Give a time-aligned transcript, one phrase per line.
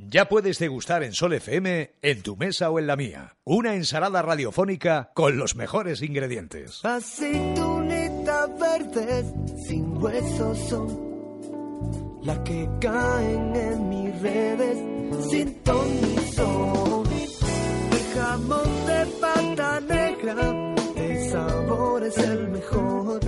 [0.00, 4.22] Ya puedes degustar en Sol FM, en tu mesa o en la mía, una ensalada
[4.22, 6.84] radiofónica con los mejores ingredientes.
[6.84, 9.26] Aceitunitas verdes
[9.66, 11.08] sin huesos son
[12.22, 14.78] las que caen en mis redes
[15.30, 17.02] sin ton ni son.
[17.90, 23.20] El jamón de pata negra, el sabor es el mejor,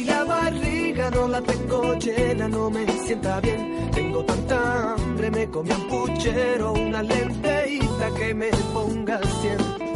[0.00, 3.90] si la barriga no la tengo llena no me sienta bien.
[3.92, 9.92] Tengo tanta hambre, me comí un puchero, una lenteíta que me ponga siempre.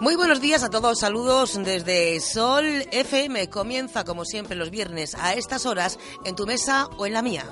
[0.00, 3.48] Muy buenos días a todos, saludos desde Sol FM.
[3.50, 7.44] Comienza como siempre los viernes a estas horas en tu mesa o en la mía.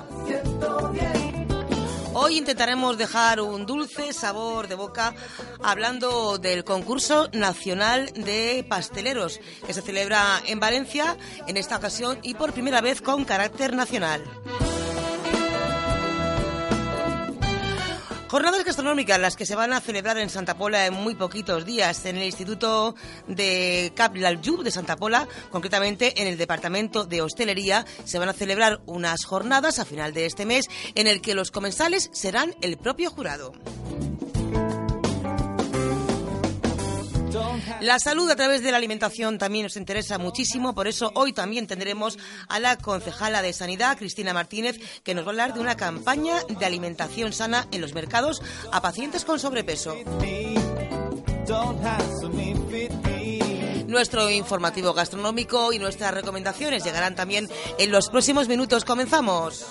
[2.17, 5.15] Hoy intentaremos dejar un dulce sabor de boca
[5.63, 11.17] hablando del concurso nacional de pasteleros que se celebra en Valencia
[11.49, 14.23] en esta ocasión y por primera vez con carácter nacional.
[18.35, 22.05] Jornadas gastronómicas las que se van a celebrar en Santa Pola en muy poquitos días
[22.05, 22.97] en el Instituto
[23.29, 28.81] de Cap de Santa Pola, concretamente en el Departamento de Hostelería, se van a celebrar
[28.87, 33.09] unas jornadas a final de este mes en el que los comensales serán el propio
[33.13, 33.53] jurado.
[37.81, 41.67] La salud a través de la alimentación también nos interesa muchísimo, por eso hoy también
[41.67, 42.19] tendremos
[42.49, 46.35] a la concejala de Sanidad, Cristina Martínez, que nos va a hablar de una campaña
[46.49, 49.97] de alimentación sana en los mercados a pacientes con sobrepeso.
[53.87, 57.49] Nuestro informativo gastronómico y nuestras recomendaciones llegarán también
[57.79, 58.85] en los próximos minutos.
[58.85, 59.67] Comenzamos.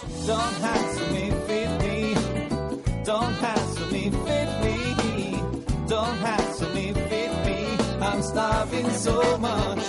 [8.14, 9.80] I'm starving so much.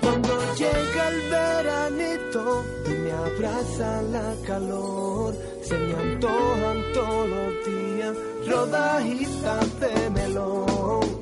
[0.00, 8.16] Cuando llega el veranito y me abraza la calor, se me antojan todos los días
[8.48, 11.20] rodajitas de melón.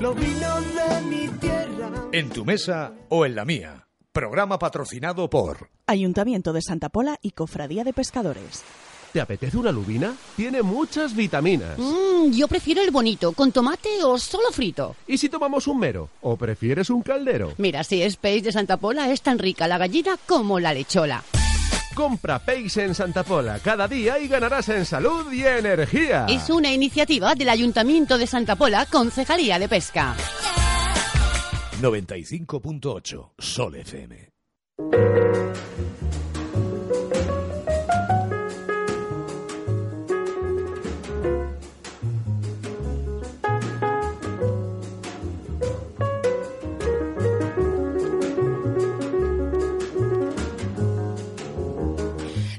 [0.00, 1.90] Los vinos de mi tierra.
[2.12, 3.89] En tu mesa o en la mía.
[4.12, 8.64] Programa patrocinado por Ayuntamiento de Santa Pola y Cofradía de Pescadores.
[9.12, 10.16] ¿Te apetece una lubina?
[10.34, 11.78] Tiene muchas vitaminas.
[11.78, 14.96] Mmm, yo prefiero el bonito, con tomate o solo frito.
[15.06, 16.08] ¿Y si tomamos un mero?
[16.22, 17.52] ¿O prefieres un caldero?
[17.58, 21.22] Mira, si es peix de Santa Pola es tan rica la gallina como la lechola.
[21.94, 26.26] Compra peix en Santa Pola cada día y ganarás en salud y energía.
[26.28, 30.16] Es una iniciativa del Ayuntamiento de Santa Pola, Concejalía de Pesca.
[31.80, 34.30] 95.8 Sol FM.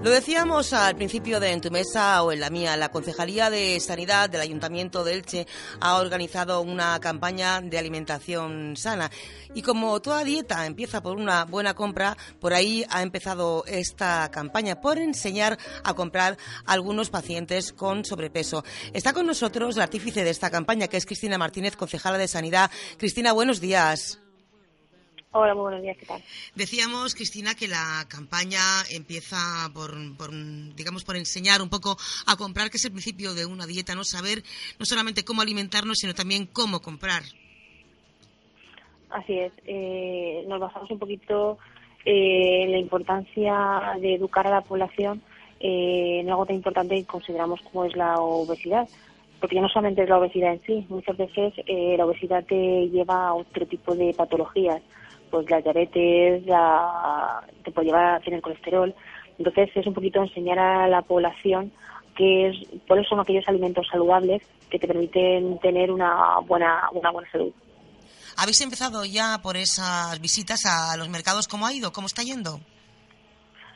[0.03, 3.79] Lo decíamos al principio de En tu mesa o en la mía, la Concejalía de
[3.79, 5.45] Sanidad del Ayuntamiento de Elche
[5.79, 9.11] ha organizado una campaña de alimentación sana.
[9.53, 14.81] Y como toda dieta empieza por una buena compra, por ahí ha empezado esta campaña,
[14.81, 16.35] por enseñar a comprar
[16.65, 18.63] a algunos pacientes con sobrepeso.
[18.93, 22.71] Está con nosotros la artífice de esta campaña, que es Cristina Martínez, concejala de Sanidad.
[22.97, 24.20] Cristina, buenos días.
[25.33, 26.21] Hola, muy buenos días, ¿qué tal?
[26.55, 28.59] Decíamos, Cristina, que la campaña
[28.93, 29.37] empieza
[29.73, 30.29] por, por,
[30.75, 31.95] digamos, por enseñar un poco
[32.27, 34.03] a comprar, que es el principio de una dieta, ¿no?
[34.03, 34.43] Saber
[34.77, 37.23] no solamente cómo alimentarnos, sino también cómo comprar.
[39.09, 39.53] Así es.
[39.65, 41.57] Eh, nos basamos un poquito
[42.03, 45.21] eh, en la importancia de educar a la población
[45.61, 48.85] eh, en algo tan importante que consideramos como es la obesidad.
[49.39, 52.89] Porque ya no solamente es la obesidad en sí, muchas veces eh, la obesidad te
[52.89, 54.81] lleva a otro tipo de patologías
[55.31, 58.93] pues la diabetes, la, te puede llevar a tener colesterol.
[59.37, 61.71] Entonces es un poquito enseñar a la población
[62.15, 67.31] que es, eso son aquellos alimentos saludables que te permiten tener una buena, una buena
[67.31, 67.51] salud.
[68.37, 71.47] ¿Habéis empezado ya por esas visitas a los mercados?
[71.47, 71.91] ¿Cómo ha ido?
[71.91, 72.59] ¿Cómo está yendo?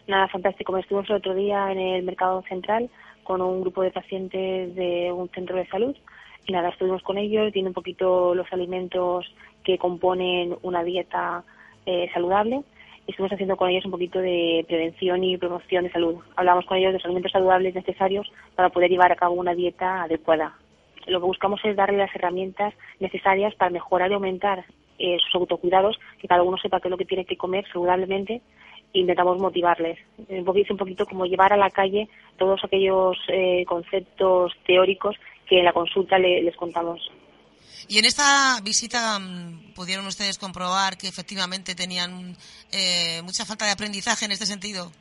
[0.08, 0.78] Nada, fantástico.
[0.78, 2.90] Estuvimos el otro día en el mercado central
[3.24, 5.96] con un grupo de pacientes de un centro de salud
[6.48, 9.26] y nada, estuvimos con ellos viendo un poquito los alimentos
[9.66, 11.44] que componen una dieta
[11.86, 12.62] eh, saludable
[13.08, 16.16] estuvimos haciendo con ellos un poquito de prevención y promoción de salud.
[16.36, 20.02] Hablamos con ellos de los alimentos saludables necesarios para poder llevar a cabo una dieta
[20.04, 20.56] adecuada.
[21.06, 24.66] Lo que buscamos es darle las herramientas necesarias para mejorar y aumentar
[24.98, 28.42] eh, sus autocuidados, que cada uno sepa qué es lo que tiene que comer saludablemente
[28.94, 30.00] intentamos motivarles.
[30.46, 32.08] Poquito, un poquito como llevar a la calle
[32.38, 35.16] todos aquellos eh, conceptos teóricos
[35.48, 37.12] que en la consulta le- les contamos.
[37.88, 42.36] Y en esta visita mm, pudieron ustedes comprobar que efectivamente tenían
[42.72, 44.92] eh, mucha falta de aprendizaje en este sentido.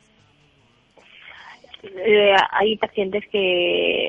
[1.83, 4.04] Eh, hay pacientes que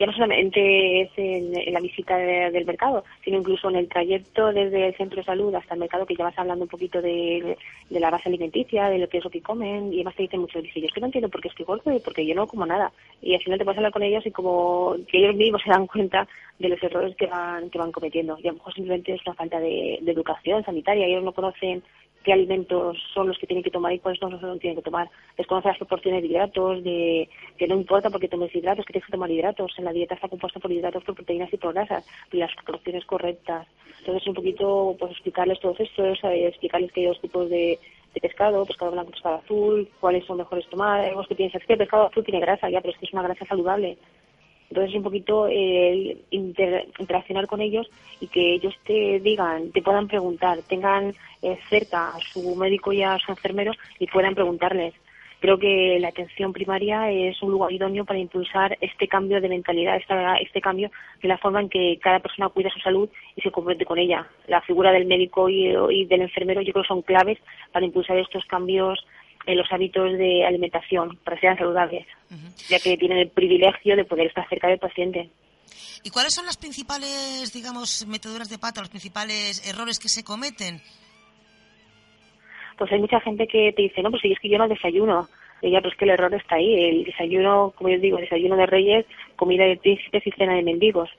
[0.00, 4.50] ya no solamente es en, la visita de- del mercado, sino incluso en el trayecto
[4.52, 7.56] desde el centro de salud hasta el mercado, que ya vas hablando un poquito de,
[7.90, 10.40] de la base alimenticia, de lo que es lo que comen, y además te dicen
[10.40, 12.46] mucho, dice, yo es que no entiendo por qué estoy gordo y porque yo no
[12.46, 12.90] como nada.
[13.20, 15.86] Y al final te puedes hablar con ellos y como que ellos mismos se dan
[15.86, 16.26] cuenta
[16.58, 18.38] de los errores que van, que van cometiendo.
[18.42, 21.82] Y a lo mejor simplemente es una falta de, de educación sanitaria, ellos no conocen
[22.24, 24.82] qué alimentos son los que tienen que tomar y cuáles no son los tienen que
[24.82, 25.08] tomar.
[25.36, 29.12] Desconoce las proporciones de hidratos, de que no importa porque tomes hidratos, que tienes que
[29.12, 29.72] tomar hidratos.
[29.78, 33.04] En la dieta está compuesta por hidratos, por proteínas y por grasas, y las proporciones
[33.04, 33.66] correctas.
[34.00, 37.78] Entonces, un poquito, pues explicarles todo esto, explicarles que hay dos tipos de,
[38.20, 41.00] pescado, pescado blanco pescado azul, cuáles son mejores tomar.
[41.00, 43.12] Algunos que piensan, es que el pescado azul tiene grasa, ya, pero es que es
[43.12, 43.98] una grasa saludable.
[44.70, 47.90] Entonces, un poquito eh, inter- interaccionar con ellos
[48.20, 53.02] y que ellos te digan, te puedan preguntar, tengan eh, cerca a su médico y
[53.02, 54.94] a su enfermero y puedan preguntarles.
[55.40, 59.96] Creo que la atención primaria es un lugar idóneo para impulsar este cambio de mentalidad,
[59.96, 60.90] esta- este cambio
[61.22, 64.28] de la forma en que cada persona cuida su salud y se compromete con ella.
[64.48, 67.38] La figura del médico y, y del enfermero yo creo que son claves
[67.72, 69.04] para impulsar estos cambios
[69.46, 72.06] en los hábitos de alimentación, para que sean saludables,
[72.68, 75.30] ya que tienen el privilegio de poder estar cerca del paciente.
[76.02, 80.80] ¿Y cuáles son las principales, digamos, meteduras de pata, los principales errores que se cometen?
[82.80, 85.28] pues hay mucha gente que te dice, no, pues si es que yo no desayuno.
[85.60, 86.82] Y ya, pues que el error está ahí.
[86.82, 89.04] El desayuno, como yo digo, desayuno de reyes,
[89.36, 91.10] comida de príncipes y cena de mendigos.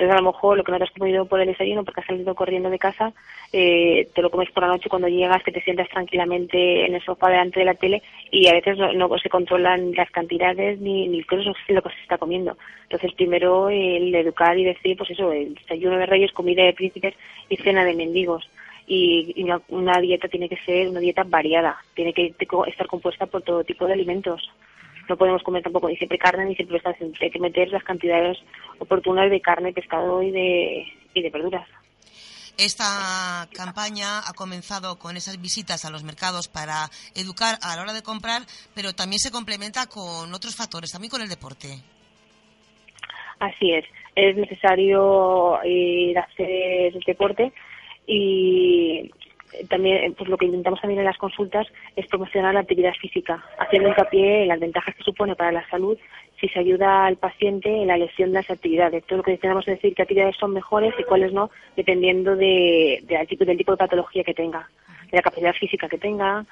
[0.00, 2.06] Entonces, a lo mejor lo que no te has comido por el desayuno porque has
[2.06, 3.12] salido corriendo de casa,
[3.52, 7.04] eh, te lo comes por la noche cuando llegas, que te sientas tranquilamente en el
[7.04, 11.06] sofá delante de la tele y a veces no, no se controlan las cantidades ni,
[11.06, 11.26] ni es
[11.68, 12.56] lo que se está comiendo.
[12.84, 17.14] Entonces, primero el educar y decir, pues eso, el desayuno de reyes, comida de príncipes
[17.50, 18.48] y cena de mendigos
[18.86, 22.34] y, una, una dieta tiene que ser una dieta variada, tiene que
[22.68, 24.50] estar compuesta por todo tipo de alimentos.
[25.10, 28.38] No podemos comer tampoco ni siempre carne ni siempre está hay que meter las cantidades
[28.78, 31.66] oportunas de carne, pescado y de, y de verduras.
[32.56, 37.92] Esta campaña ha comenzado con esas visitas a los mercados para educar a la hora
[37.92, 38.42] de comprar,
[38.72, 41.66] pero también se complementa con otros factores, también con el deporte.
[43.40, 43.84] Así es,
[44.14, 47.52] es necesario ir a hacer deporte
[48.06, 49.10] y
[49.68, 51.66] también pues lo que intentamos también en las consultas
[51.96, 55.98] es promocionar la actividad física, haciendo hincapié en las ventajas que supone para la salud
[56.40, 59.04] si se ayuda al paciente en la lesión de las actividades.
[59.04, 63.00] Todo lo que tenemos que decir qué actividades son mejores y cuáles no, dependiendo de,
[63.02, 64.68] de- del, tipo, del tipo de patología que tenga,
[65.10, 66.44] de la capacidad física que tenga,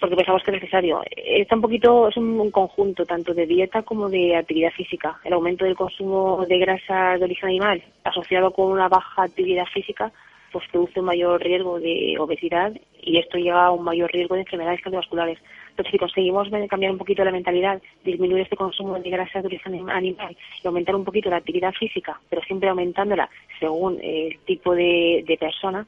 [0.00, 1.02] porque pensamos que es necesario.
[1.14, 5.20] Está un poquito, es un conjunto tanto de dieta como de actividad física.
[5.24, 10.10] El aumento del consumo de grasas de origen animal asociado con una baja actividad física
[10.52, 14.42] pues produce un mayor riesgo de obesidad y esto lleva a un mayor riesgo de
[14.42, 15.38] enfermedades cardiovasculares.
[15.70, 19.88] Entonces, si conseguimos cambiar un poquito la mentalidad, disminuir este consumo de grasas de origen
[19.88, 25.24] animal y aumentar un poquito la actividad física, pero siempre aumentándola según el tipo de,
[25.26, 25.86] de persona,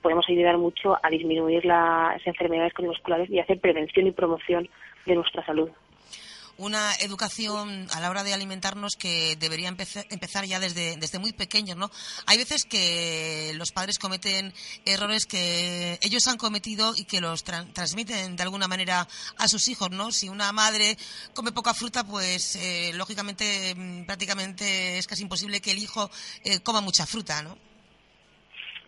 [0.00, 4.68] podemos ayudar mucho a disminuir las enfermedades cardiovasculares y hacer prevención y promoción
[5.06, 5.70] de nuestra salud.
[6.56, 11.76] Una educación a la hora de alimentarnos que debería empezar ya desde, desde muy pequeños,
[11.76, 11.90] ¿no?
[12.26, 17.72] Hay veces que los padres cometen errores que ellos han cometido y que los tran-
[17.72, 20.12] transmiten de alguna manera a sus hijos, ¿no?
[20.12, 20.96] Si una madre
[21.34, 26.08] come poca fruta, pues eh, lógicamente mm, prácticamente es casi imposible que el hijo
[26.44, 27.58] eh, coma mucha fruta, ¿no?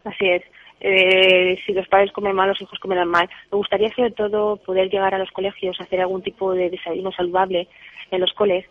[0.05, 0.43] Así es.
[0.81, 3.29] Eh, si los padres comen mal, los hijos comerán mal.
[3.51, 7.69] Me gustaría sobre todo poder llegar a los colegios, hacer algún tipo de desayuno saludable
[8.11, 8.67] en los coles,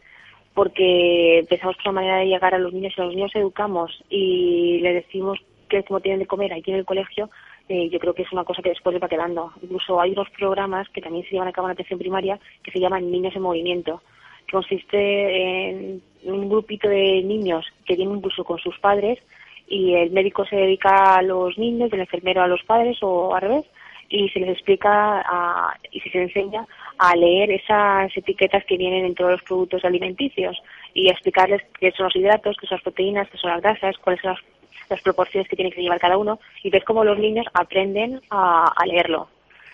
[0.54, 2.94] porque pensamos que es una manera de llegar a los niños.
[2.96, 6.72] Si a los niños educamos y les decimos qué es cómo tienen de comer aquí
[6.72, 7.30] en el colegio,
[7.68, 9.52] eh, yo creo que es una cosa que después les va quedando.
[9.62, 12.80] Incluso hay unos programas que también se llevan a cabo en atención primaria que se
[12.80, 14.02] llaman Niños en Movimiento,
[14.46, 19.20] que consiste en un grupito de niños que vienen incluso con sus padres
[19.68, 23.42] y el médico se dedica a los niños, el enfermero a los padres o al
[23.42, 23.66] revés
[24.10, 26.66] y se les explica a- y se les enseña
[27.00, 30.56] a leer esas etiquetas que vienen en todos los productos alimenticios
[30.94, 33.98] y a explicarles qué son los hidratos, qué son las proteínas, qué son las grasas,
[33.98, 34.42] cuáles son las,
[34.90, 38.72] las proporciones que tiene que llevar cada uno y ves cómo los niños aprenden a,
[38.76, 39.28] a leerlo.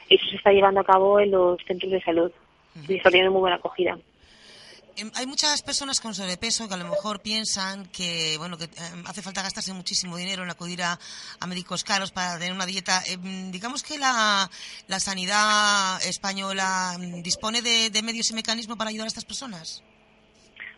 [0.09, 2.31] Eso se está llevando a cabo en los centros de salud
[2.87, 3.97] y está teniendo muy buena acogida.
[4.97, 9.05] Em, hay muchas personas con sobrepeso que a lo mejor piensan que bueno que em,
[9.07, 10.99] hace falta gastarse muchísimo dinero en acudir a,
[11.47, 13.01] médicos caros para tener una dieta.
[13.07, 14.49] Em, digamos que la,
[14.87, 19.83] la sanidad española dispone de, de medios y mecanismos para ayudar a estas personas.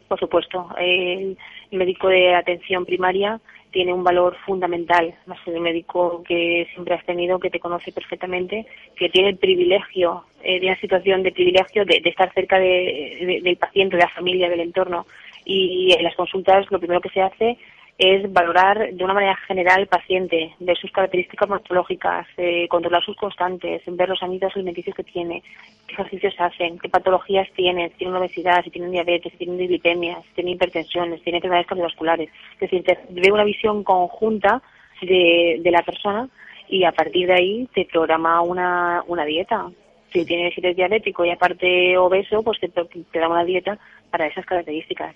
[0.08, 1.38] Por supuesto, el
[1.72, 3.42] médico de atención primaria
[3.74, 5.14] tiene un valor fundamental.
[5.44, 8.66] Ser el médico que siempre has tenido, que te conoce perfectamente,
[8.96, 13.18] que tiene el privilegio, eh, de una situación de privilegio de, de estar cerca de-
[13.28, 15.06] de- del paciente, de la familia, del entorno.
[15.46, 17.58] Y en las consultas lo primero que se hace
[18.04, 23.16] es valorar de una manera general al paciente, ver sus características morfológicas, eh, controlar sus
[23.16, 25.44] constantes, ver los hábitos alimenticios que tiene,
[25.88, 30.22] qué ejercicios hacen, qué patologías tienen, si tienen obesidad, si tienen diabetes, si tienen dislipemia,
[30.22, 32.30] si tienen hipertensión, si tienen enfermedades cardiovasculares.
[32.56, 34.62] Es decir, te ve una visión conjunta
[35.02, 36.30] de, de la persona
[36.68, 39.70] y a partir de ahí te programa una, una dieta.
[40.12, 43.78] Si tienes, si eres diabético y aparte obeso, pues te, te da una dieta
[44.12, 45.16] para esas características.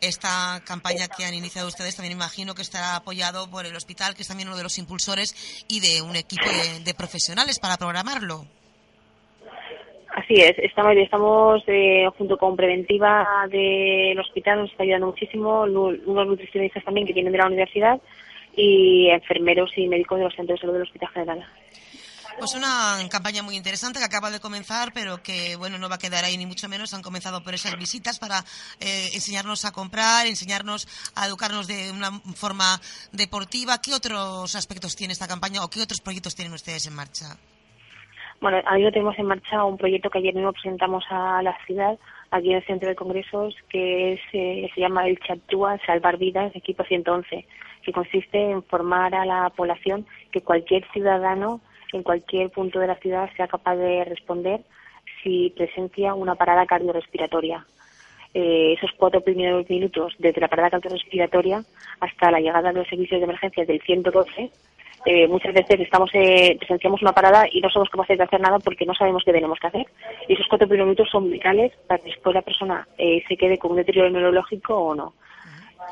[0.00, 4.22] Esta campaña que han iniciado ustedes también imagino que estará apoyado por el hospital, que
[4.22, 6.46] es también uno de los impulsores, y de un equipo
[6.84, 8.46] de, profesionales para programarlo.
[10.14, 16.84] Así es, estamos, eh, junto con Preventiva del hospital, nos está ayudando muchísimo, unos nutricionistas
[16.84, 18.00] también que vienen de la universidad
[18.56, 21.46] y enfermeros y médicos de los centros de salud del Hospital General.
[22.38, 25.98] Pues una campaña muy interesante que acaba de comenzar, pero que bueno no va a
[25.98, 26.94] quedar ahí ni mucho menos.
[26.94, 28.38] Han comenzado por esas visitas para
[28.80, 32.80] eh, enseñarnos a comprar, enseñarnos a educarnos de una forma
[33.12, 33.80] deportiva.
[33.82, 37.36] ¿Qué otros aspectos tiene esta campaña o qué otros proyectos tienen ustedes en marcha?
[38.40, 41.98] Bueno, ahora tenemos en marcha un proyecto que ayer mismo presentamos a la ciudad,
[42.30, 46.50] aquí en el Centro de Congresos, que es, eh, se llama el Chatúa Salvar Vidas,
[46.56, 47.46] equipo 111,
[47.82, 51.60] que consiste en formar a la población que cualquier ciudadano
[51.96, 54.60] en cualquier punto de la ciudad sea capaz de responder
[55.22, 57.66] si presencia una parada cardiorrespiratoria.
[58.32, 61.62] Eh, esos cuatro primeros minutos, desde la parada cardiorrespiratoria
[62.00, 64.50] hasta la llegada de los servicios de emergencia del 112,
[65.06, 68.58] eh, muchas veces estamos eh, presenciamos una parada y no somos capaces de hacer nada
[68.58, 69.86] porque no sabemos qué tenemos que hacer.
[70.28, 73.58] Y esos cuatro primeros minutos son vitales para que después la persona eh, se quede
[73.58, 75.14] con un deterioro neurológico o no.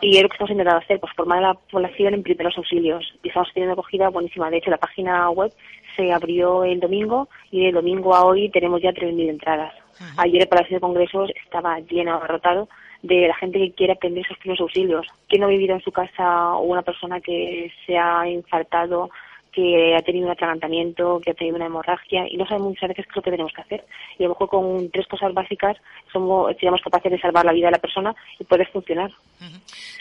[0.01, 3.05] Y es lo que estamos intentando hacer, pues formar a la población en primeros auxilios.
[3.23, 4.51] Y estamos teniendo acogida buenísima.
[4.51, 5.53] De hecho, la página web
[5.97, 9.75] se abrió el domingo y de domingo a hoy tenemos ya 3.000 entradas.
[10.17, 12.69] Ayer el Palacio de Congresos estaba lleno, abarrotado
[13.03, 15.07] de la gente que quiere aprender esos primeros auxilios.
[15.29, 19.11] ¿Quién no ha vivido en su casa una persona que se ha infartado,
[19.53, 23.05] que ha tenido un atragantamiento, que ha tenido una hemorragia y no sabemos muchas veces
[23.07, 23.87] qué es lo que tenemos que hacer?
[24.19, 25.77] Y a lo mejor con tres cosas básicas
[26.13, 29.11] somos, seríamos capaces de salvar la vida de la persona y poder funcionar.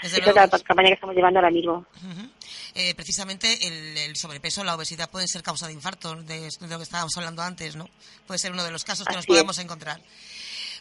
[0.02, 1.86] Desde Esa es la campaña que estamos llevando ahora mismo.
[1.96, 2.30] Ujú.
[2.76, 6.78] Eh, precisamente el, el sobrepeso, la obesidad pueden ser causa de infarto, de, de lo
[6.78, 7.90] que estábamos hablando antes, ¿no?
[8.28, 9.28] Puede ser uno de los casos que nos es.
[9.28, 10.00] podemos encontrar.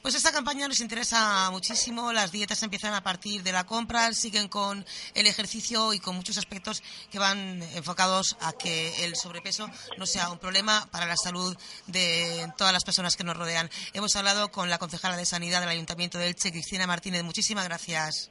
[0.02, 2.12] Pues esta campaña nos interesa muchísimo.
[2.12, 4.84] Las dietas empiezan a partir de la compra, siguen con
[5.14, 10.30] el ejercicio y con muchos aspectos que van enfocados a que el sobrepeso no sea
[10.30, 13.68] un problema para la salud de todas las personas que nos rodean.
[13.94, 17.22] Hemos hablado con la concejala de Sanidad del Ayuntamiento de Elche, Cristina Martínez.
[17.24, 18.30] Muchísimas gracias.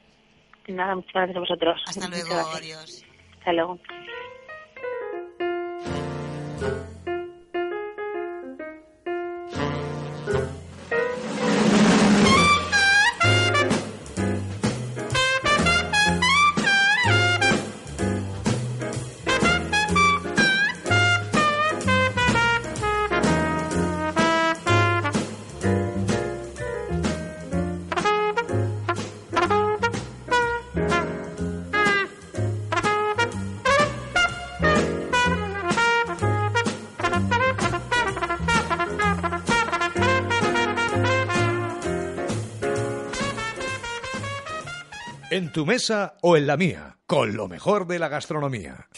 [0.68, 1.82] Nada, muchas gracias a vosotros.
[1.86, 2.34] Hasta luego.
[2.54, 3.04] Adiós.
[3.40, 3.80] Hasta luego.
[45.56, 48.90] Tu mesa o en la mía, con lo mejor de la gastronomía.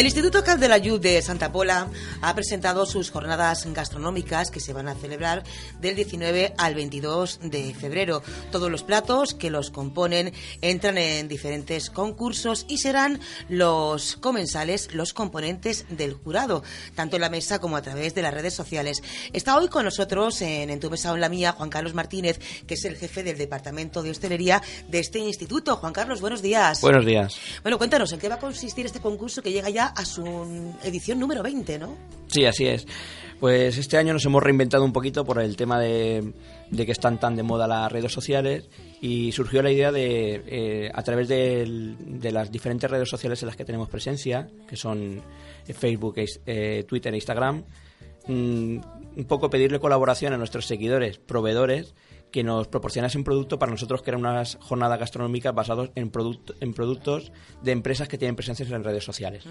[0.00, 1.86] El Instituto Caldelayud de Santa Pola
[2.22, 5.42] ha presentado sus jornadas gastronómicas que se van a celebrar
[5.78, 8.22] del 19 al 22 de febrero.
[8.50, 15.12] Todos los platos que los componen entran en diferentes concursos y serán los comensales, los
[15.12, 16.62] componentes del jurado,
[16.94, 19.02] tanto en la mesa como a través de las redes sociales.
[19.34, 22.40] Está hoy con nosotros en, en tu mesa o en la mía Juan Carlos Martínez,
[22.66, 25.76] que es el jefe del Departamento de Hostelería de este instituto.
[25.76, 26.80] Juan Carlos, buenos días.
[26.80, 27.36] Buenos días.
[27.62, 30.24] Bueno, cuéntanos, ¿en qué va a consistir este concurso que llega ya a su
[30.82, 31.96] edición número 20, ¿no?
[32.28, 32.86] Sí, así es.
[33.40, 36.32] Pues este año nos hemos reinventado un poquito por el tema de,
[36.76, 38.68] que están tan de moda las redes sociales
[39.00, 43.46] y surgió la idea de, eh, a través de, de las diferentes redes sociales en
[43.46, 45.22] las que tenemos presencia, que son
[45.66, 47.64] eh, Facebook, eh, Twitter e Instagram,
[48.26, 48.78] mm,
[49.16, 51.94] un poco pedirle colaboración a nuestros seguidores, proveedores,
[52.30, 56.54] que nos proporcionasen un producto para nosotros que eran unas jornadas gastronómicas basadas en, producto,
[56.60, 57.32] en productos
[57.62, 59.44] de empresas que tienen presencia en redes sociales.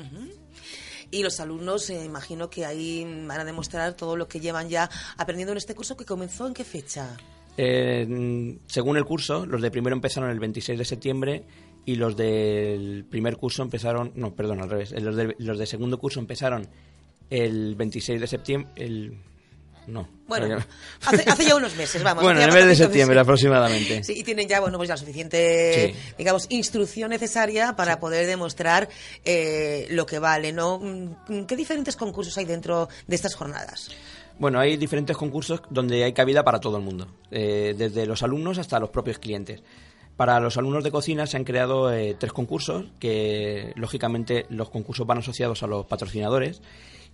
[1.12, 4.90] Y los alumnos, eh, imagino que ahí van a demostrar todo lo que llevan ya
[5.18, 7.18] aprendiendo en este curso que comenzó en qué fecha.
[7.58, 11.44] Eh, según el curso, los de primero empezaron el 26 de septiembre
[11.86, 15.98] y los del primer curso empezaron, no, perdón, al revés, los de, los de segundo
[15.98, 16.68] curso empezaron
[17.30, 19.18] el 26 de septiembre, el
[19.90, 20.08] no.
[20.28, 20.58] Bueno,
[21.06, 22.24] hace, hace, ya unos meses, vamos.
[22.24, 23.24] Bueno, en el mes de septiembre meses.
[23.24, 24.04] aproximadamente.
[24.04, 26.14] Sí, y tienen ya, bueno, pues la suficiente, sí.
[26.18, 28.90] digamos, instrucción necesaria para poder demostrar
[29.26, 30.80] eh, lo que vale, ¿no?
[31.48, 33.90] ¿Qué diferentes concursos hay dentro de estas jornadas?
[34.38, 38.58] Bueno, hay diferentes concursos donde hay cabida para todo el mundo, eh, desde los alumnos
[38.58, 39.62] hasta los propios clientes.
[40.16, 45.08] Para los alumnos de cocina se han creado eh, tres concursos, que lógicamente los concursos
[45.08, 46.62] van asociados a los patrocinadores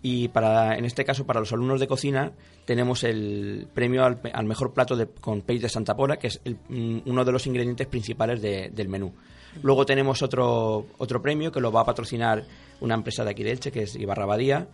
[0.08, 2.32] y para en este caso para los alumnos de cocina
[2.64, 6.58] tenemos el premio al, mejor plato de, con peix de Santa Pola que es el,
[6.70, 9.16] mm, uno de los ingredientes principales de, del menú
[9.64, 12.44] luego tenemos otro otro premio que lo va a patrocinar
[12.82, 14.68] una empresa de aquí de Elche que es Ibarra Badía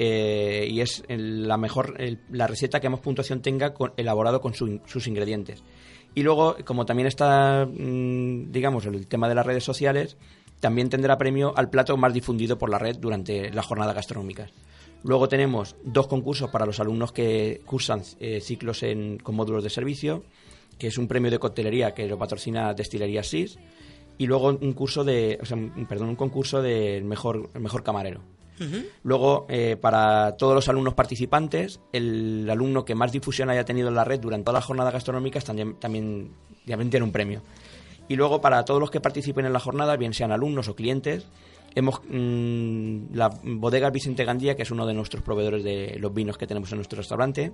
[0.00, 4.80] eh, y es la mejor el, la receta que más puntuación tenga elaborado con su,
[4.86, 5.62] sus ingredientes
[6.12, 10.16] y luego como también está mmm, digamos el tema de las redes sociales
[10.58, 14.52] también tendrá premio al plato más difundido por la red durante las jornadas gastronómicas.
[15.04, 19.70] Luego tenemos dos concursos para los alumnos que cursan eh, ciclos en, con módulos de
[19.70, 20.22] servicio,
[20.78, 23.58] que es un premio de coctelería que lo patrocina Destilería SIS,
[24.18, 28.20] y luego un curso de, o sea, perdón, un concurso del mejor, el mejor camarero.
[28.60, 28.84] Uh -huh.
[29.02, 33.94] Luego, eh, para todos los alumnos participantes, el alumno que más difusión haya tenido en
[33.94, 36.30] la red durante todas las jornadas gastronómicas también, también,
[36.66, 37.42] también tiene un premio.
[38.08, 41.26] Y luego, para todos los que participen en la jornada, bien sean alumnos o clientes,
[41.74, 46.38] hemos mmm, la bodega Vicente Gandía, que es uno de nuestros proveedores de los vinos
[46.38, 47.52] que tenemos en nuestro restaurante,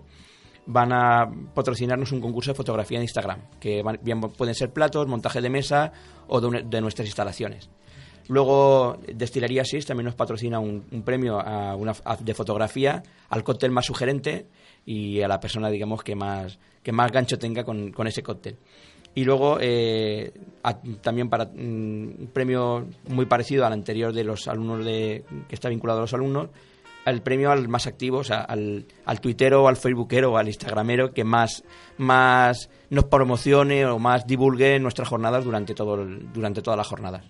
[0.66, 3.98] van a patrocinarnos un concurso de fotografía en Instagram, que van,
[4.36, 5.92] pueden ser platos, montaje de mesa
[6.26, 7.70] o de, de nuestras instalaciones.
[8.28, 13.70] Luego, Destilería 6 también nos patrocina un, un premio a una, de fotografía al cóctel
[13.70, 14.46] más sugerente
[14.84, 18.58] y a la persona, digamos, que más, que más gancho tenga con ese cóctel.
[19.14, 20.32] Y luego eh,
[21.00, 25.68] también para mm, un premio muy parecido al anterior de los alumnos de, que está
[25.68, 26.48] vinculado a los alumnos,
[27.04, 31.24] el premio al más activo, o sea, al, al tuitero, al facebookero al instagramero que
[31.24, 31.64] más,
[31.96, 37.22] más nos promocione o más divulgue nuestras jornadas durante todo el, durante todas las jornadas.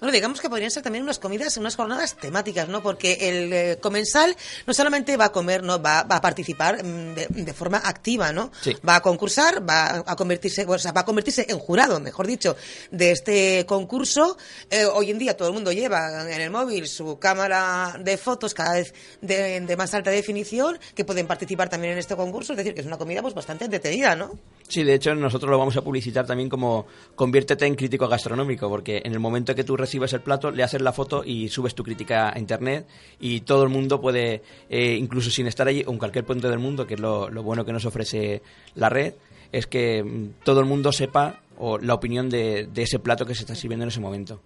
[0.00, 2.82] Bueno, digamos que podrían ser también unas comidas, unas jornadas temáticas, ¿no?
[2.82, 7.14] Porque el eh, comensal no solamente va a comer, no, va, va a participar mm,
[7.14, 8.50] de, de, forma activa, ¿no?
[8.60, 8.76] Sí.
[8.86, 12.56] Va a concursar, va a convertirse, o sea, va a convertirse en jurado, mejor dicho,
[12.90, 14.36] de este concurso.
[14.70, 18.54] Eh, hoy en día todo el mundo lleva en el móvil su cámara de fotos
[18.54, 22.56] cada vez de, de más alta definición que pueden participar también en este concurso, es
[22.56, 24.38] decir, que es una comida pues bastante entretenida, ¿no?
[24.66, 29.02] Sí, de hecho nosotros lo vamos a publicitar también como conviértete en crítico gastronómico, porque
[29.04, 31.84] en el momento que tú recibes el plato, le haces la foto y subes tu
[31.84, 32.86] crítica a internet
[33.20, 36.58] y todo el mundo puede, eh, incluso sin estar allí o en cualquier punto del
[36.58, 38.42] mundo, que es lo, bueno que nos ofrece
[38.74, 39.14] la red,
[39.52, 43.42] es que mm, todo el mundo sepa o la opinión de ese plato que se
[43.42, 44.40] está sirviendo en ese momento.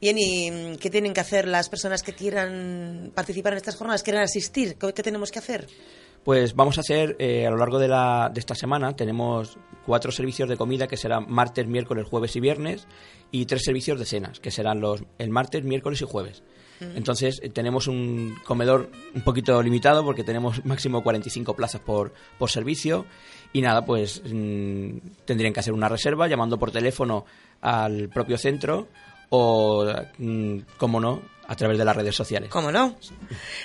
[0.00, 4.02] Bien, ¿y mm, qué tienen que hacer las personas que quieran participar en estas jornadas,
[4.02, 4.76] quieran asistir?
[4.76, 5.66] ¿Qué, tenemos que hacer?
[6.24, 10.10] Pues vamos a hacer, eh, a lo largo de, la, de esta semana, tenemos cuatro
[10.10, 12.86] servicios de comida que serán martes, miércoles, jueves y viernes,
[13.30, 16.42] y tres servicios de cenas, que serán los el martes, miércoles y jueves.
[16.80, 16.96] Mm.
[16.96, 22.50] Entonces eh, tenemos un comedor un poquito limitado porque tenemos máximo 45 plazas por, por
[22.50, 23.06] servicio
[23.52, 27.24] y nada, pues mmm, tendrían que hacer una reserva llamando por teléfono
[27.60, 28.88] al propio centro
[29.36, 29.84] o,
[30.18, 32.50] mmm, como no, a través de las redes sociales.
[32.50, 32.96] ¿Cómo no?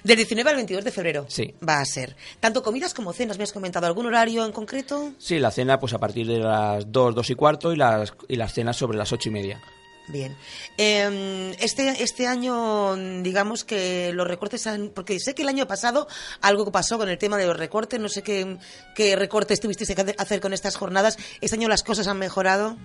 [0.04, 1.54] Del 19 al 22 de febrero sí.
[1.68, 2.16] va a ser.
[2.40, 5.14] Tanto comidas como cenas, ¿me has comentado algún horario en concreto?
[5.20, 8.36] Sí, la cena pues a partir de las 2, 2 y cuarto y las, y
[8.36, 9.62] las cenas sobre las 8 y media.
[10.08, 10.36] Bien.
[10.80, 14.90] Eh, este, este año, digamos que los recortes han.
[14.90, 16.08] Porque sé que el año pasado
[16.42, 18.58] algo pasó con el tema de los recortes, no sé qué,
[18.96, 21.18] qué recortes tuvisteis que hacer con estas jornadas.
[21.42, 22.76] ¿Este año las cosas han mejorado?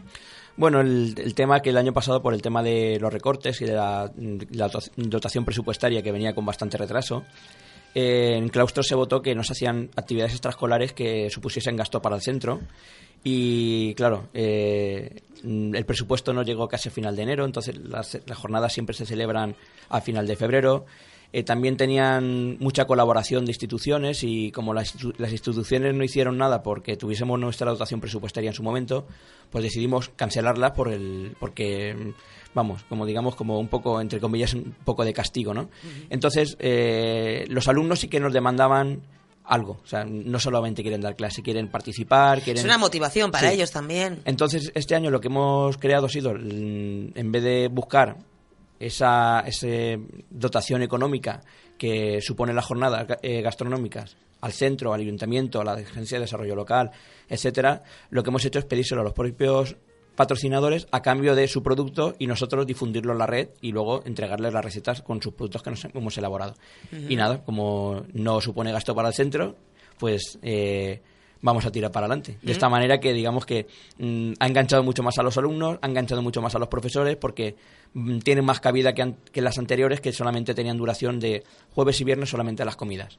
[0.56, 3.72] Bueno, el, tema que el año pasado, por el tema de los recortes y de
[3.72, 4.10] la,
[4.50, 7.24] la dotación presupuestaria que venía con bastante retraso,
[7.94, 12.16] eh, en claustro se votó que no se hacían actividades extraescolares que supusiesen gasto para
[12.16, 12.60] el centro.
[13.22, 18.38] Y claro, eh, el presupuesto no llegó casi a final de enero, entonces las, las
[18.38, 19.56] jornadas siempre se celebran
[19.88, 20.86] a final de febrero.
[21.36, 26.38] Eh, también tenían mucha colaboración de instituciones y como las, institu- las instituciones no hicieron
[26.38, 29.04] nada porque tuviésemos nuestra dotación presupuestaria en su momento,
[29.50, 32.12] pues decidimos cancelarlas por el, porque,
[32.54, 35.70] vamos, como digamos, como un poco, entre comillas, un poco de castigo, ¿no?
[36.08, 39.02] Entonces, eh, los alumnos sí que nos demandaban
[39.42, 42.60] algo, o sea, no solamente quieren dar clase, quieren participar, quieren...
[42.60, 43.56] Es una motivación para Sí.
[43.56, 44.20] ellos también.
[44.24, 48.18] Entonces, este año lo que hemos creado ha sido, mm, en vez de buscar
[48.86, 49.98] esa ese
[50.30, 51.40] dotación económica
[51.78, 56.54] que supone las jornadas eh, gastronómicas al centro, al ayuntamiento, a la agencia de desarrollo
[56.54, 56.90] local,
[57.28, 59.76] etcétera, lo que hemos hecho es pedírselo a los propios
[60.16, 64.52] patrocinadores a cambio de su producto y nosotros difundirlo en la red y luego entregarles
[64.52, 66.54] las recetas con sus productos que nos hemos elaborado.
[67.08, 69.56] Y nada, como no supone gasto para el centro,
[69.98, 71.00] pues eh,
[71.44, 72.38] vamos a tirar para adelante.
[72.42, 73.66] De esta manera que digamos que
[73.98, 77.16] mm, ha enganchado mucho más a los alumnos, ha enganchado mucho más a los profesores
[77.16, 77.54] porque
[77.92, 82.00] mm, tienen más cabida que, an- que las anteriores que solamente tenían duración de jueves
[82.00, 83.18] y viernes solamente las comidas.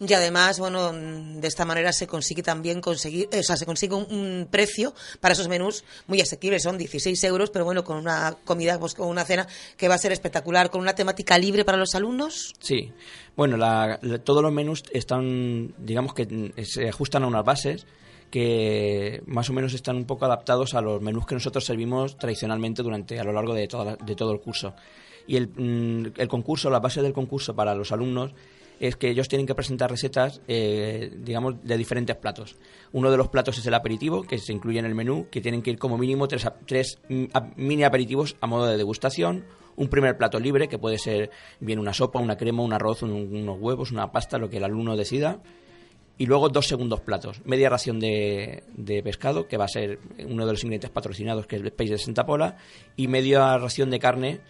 [0.00, 3.94] Y además, bueno, mm, de esta manera se consigue también conseguir, o sea, se consigue
[3.94, 8.36] un, un precio para esos menús muy asequibles, son 16 euros, pero bueno, con una
[8.44, 9.46] comida, pues con una cena
[9.78, 12.52] que va a ser espectacular, con una temática libre para los alumnos.
[12.60, 12.92] Sí,
[13.36, 17.86] bueno, la- todos los menús están, digamos que mm, se ajustan a unas bases
[18.30, 22.82] que más o menos están un poco adaptados a los menús que nosotros servimos tradicionalmente
[22.82, 24.74] durante a lo largo de, toda la- de todo el curso.
[25.26, 28.32] Y el, mm, el concurso, la base del concurso para los alumnos
[28.80, 32.56] es que ellos tienen que presentar recetas, eh, digamos, de diferentes platos.
[32.92, 35.62] Uno de los platos es el aperitivo, que se incluye en el menú, que tienen
[35.62, 39.44] que ir como mínimo tres, tres mm, mini aperitivos a modo de degustación.
[39.76, 43.10] Un primer plato libre, que puede ser bien una sopa, una crema, un arroz, un-
[43.12, 45.40] unos huevos, una pasta, lo que el alumno decida.
[46.16, 47.40] Y luego dos segundos platos.
[47.44, 51.56] Media ración de, de pescado, que va a ser uno de los ingredientes patrocinados, que
[51.56, 52.56] es el peix de Santa Pola.
[52.96, 54.40] Y media ración de carne,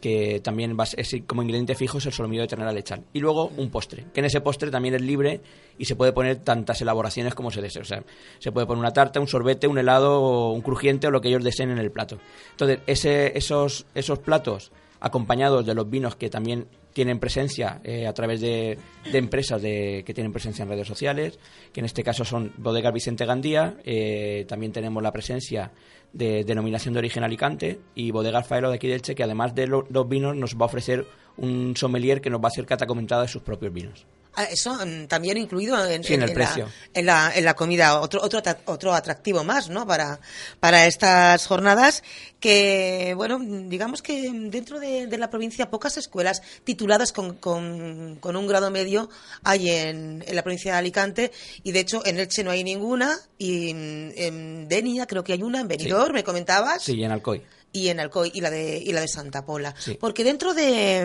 [0.00, 3.04] que también va a ser como ingrediente fijo es el solomillo de ternera lechal.
[3.12, 5.40] Y luego un postre, que en ese postre también es libre
[5.78, 7.82] y se puede poner tantas elaboraciones como se desee.
[7.82, 8.02] O sea,
[8.38, 11.44] se puede poner una tarta, un sorbete, un helado, un crujiente o lo que ellos
[11.44, 12.18] deseen en el plato.
[12.50, 18.14] Entonces, ese, esos, esos platos acompañados de los vinos que también tienen presencia eh, a
[18.14, 18.78] través de,
[19.12, 21.38] empresas de, que tienen presencia en redes sociales,
[21.70, 25.72] que en este caso son Bodegas Vicente Gandía, eh, también tenemos la presencia
[26.14, 29.86] de denominación de origen Alicante y Bodegas Faelo de aquí del que además de lo-
[29.90, 31.04] los vinos nos va a ofrecer
[31.36, 34.06] un sommelier que nos va a hacer cata comentada de sus propios vinos.
[34.38, 36.68] Ah, Eso mm, también incluido en, Sí, en el la- precio.
[36.92, 39.86] en, la, en la comida, otro, otro, otro atractivo más, ¿no?
[39.86, 40.20] Para,
[40.60, 42.02] para estas jornadas
[42.38, 48.36] que, bueno, digamos que dentro de, de la provincia pocas escuelas tituladas con, con, con
[48.36, 49.08] un grado medio
[49.42, 53.16] hay en, en la provincia de Alicante y de hecho en Elche no hay ninguna
[53.38, 57.12] y en, en Denia creo que hay una, en Benidorm, me comentabas Sí, y en
[57.12, 57.42] Alcoy.
[57.72, 59.98] Y en Alcoy y la de y la de Santa Pola Sí.
[60.00, 61.04] porque dentro de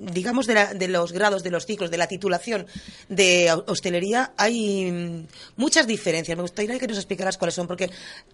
[0.00, 2.66] mm, digamos de, la- de los grados de los ciclos de la titulación
[3.08, 7.90] de ho- hostelería hay mm, muchas diferencias me gustaría que nos explicaras cuáles son porque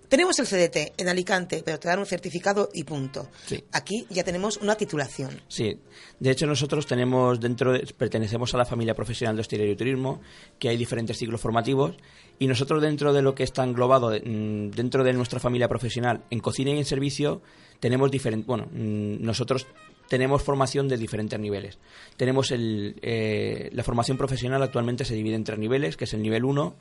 [0.09, 3.63] tenemos el CDT en Alicante pero te dan un certificado y punto Sí.
[3.73, 5.79] aquí ya tenemos una titulación Sí,
[6.21, 10.21] de hecho nosotros tenemos dentro, de- pertenecemos a la familia profesional de hostelería y turismo,
[10.59, 11.95] que hay diferentes ciclos formativos
[12.39, 16.41] y nosotros dentro de lo que está englobado mm, dentro de nuestra familia profesional en
[16.41, 17.43] cocina y en servicio
[17.81, 19.67] tenemos diferentes, bueno, mm, nosotros
[20.09, 21.79] tenemos formación de diferentes niveles.
[22.17, 26.23] Tenemos el, eh, la formación profesional actualmente se divide en tres niveles, que es el
[26.23, 26.77] nivel 1,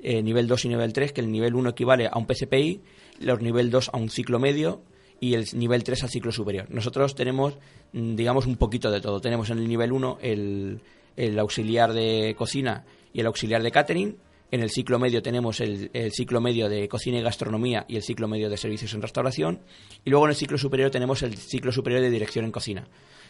[0.00, 2.80] eh, nivel 2 y nivel 3, que el nivel 1 equivale a un PCPI,
[3.20, 4.82] los nivel 2 a un ciclo medio
[5.20, 6.66] y el nivel 3 al ciclo superior.
[6.70, 7.58] Nosotros tenemos,
[7.92, 9.20] mm, digamos, un poquito de todo.
[9.20, 10.80] Tenemos en el nivel 1 el,
[11.16, 14.16] el auxiliar de cocina y el auxiliar de catering.
[14.50, 18.28] En el ciclo medio tenemos el, ciclo medio de cocina y gastronomía y el ciclo
[18.28, 19.60] medio de servicios en restauración.
[20.04, 22.88] Y luego en el ciclo superior tenemos el ciclo superior de dirección en cocina.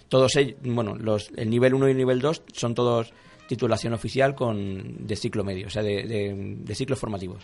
[0.08, 3.12] Todos bueno, los, el nivel 1 y el nivel 2 son todos
[3.48, 7.42] titulación oficial con de ciclo medio, o sea, de, de- de ciclos formativos.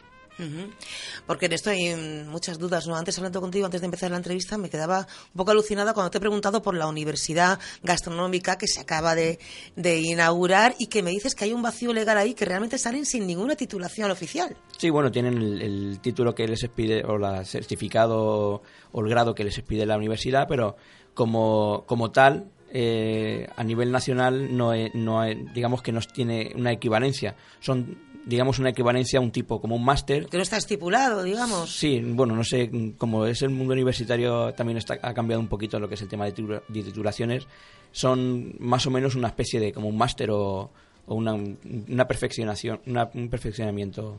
[1.28, 1.94] Porque en esto hay
[2.26, 2.96] muchas dudas, ¿no?
[2.96, 6.18] Antes hablando contigo, antes de empezar la entrevista, me quedaba un poco alucinada cuando te
[6.18, 9.38] he preguntado por la universidad gastronómica que se acaba de,
[9.76, 13.06] de inaugurar y que me dices que hay un vacío legal ahí que realmente salen
[13.06, 14.56] sin ninguna titulación oficial.
[14.76, 18.60] Sí, bueno, tienen el, el título que les pide, o el certificado
[18.92, 20.76] o el grado que les pide la universidad, pero
[21.14, 26.52] como, como tal, eh, a nivel nacional, no, he- no he- digamos que no tiene
[26.56, 27.36] una equivalencia.
[27.60, 30.26] Son, digamos, una equivalencia a un tipo, como un máster.
[30.26, 31.70] Que no está estipulado, digamos.
[31.74, 35.78] Sí, bueno, no sé, como es el mundo universitario, también está, ha cambiado un poquito
[35.78, 37.46] lo que es el tema de, titula- de titulaciones.
[37.92, 40.72] Son más o menos una especie de, como un máster o,
[41.06, 44.18] o una, una perfeccionación, una- un perfeccionamiento.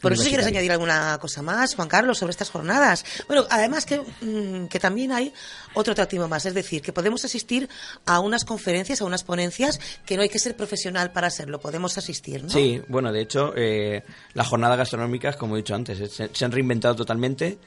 [0.00, 3.04] Por eso si quieres añadir alguna cosa más, Juan Carlos, sobre estas jornadas.
[3.26, 5.32] Bueno, además que, mm, que también hay
[5.74, 7.68] otro atractivo más, es decir, que podemos asistir
[8.06, 11.96] a unas conferencias, a unas ponencias, que no hay que ser profesional para hacerlo, podemos
[11.96, 12.50] asistir, ¿no?
[12.50, 14.02] Sí, bueno, de hecho, eh,
[14.34, 17.58] las jornadas gastronómicas, como he dicho antes, se, se han reinventado totalmente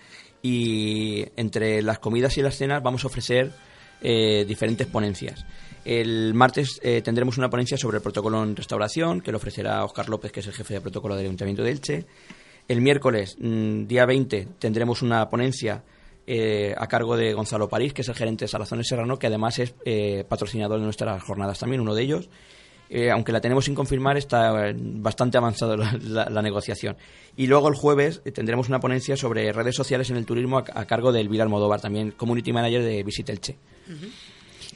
[0.42, 3.52] y entre las comidas y las cenas vamos a ofrecer
[4.02, 5.44] eh, diferentes ponencias.
[5.86, 10.10] El martes eh, tendremos una ponencia sobre el protocolo en restauración, que lo ofrecerá Oscar
[10.10, 12.06] López, que es el jefe de protocolo del Ayuntamiento de Elche.
[12.68, 15.84] El miércoles, mm, día 20, tendremos una ponencia
[16.26, 19.60] eh, a cargo de Gonzalo París, que es el gerente de Salazones Serrano, que además
[19.60, 22.30] es eh, patrocinador de nuestras jornadas también, uno de ellos.
[22.90, 26.98] Eh, aunque la tenemos sin confirmar, está eh, bastante avanzada la, negociación.
[27.36, 30.86] Y luego el jueves tendremos una ponencia sobre redes sociales en el turismo a, a
[30.86, 33.58] cargo de Elvira Almodóvar, también Community Manager de Visit Elche.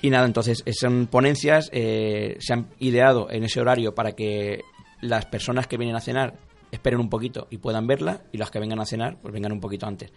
[0.02, 4.62] Y nada, entonces eh, son ponencias, eh, se han ideado en ese horario para que
[5.02, 6.36] las personas que vienen a cenar
[6.72, 9.60] esperen un poquito y puedan verla, y las que vengan a cenar, pues vengan un
[9.60, 10.12] poquito antes.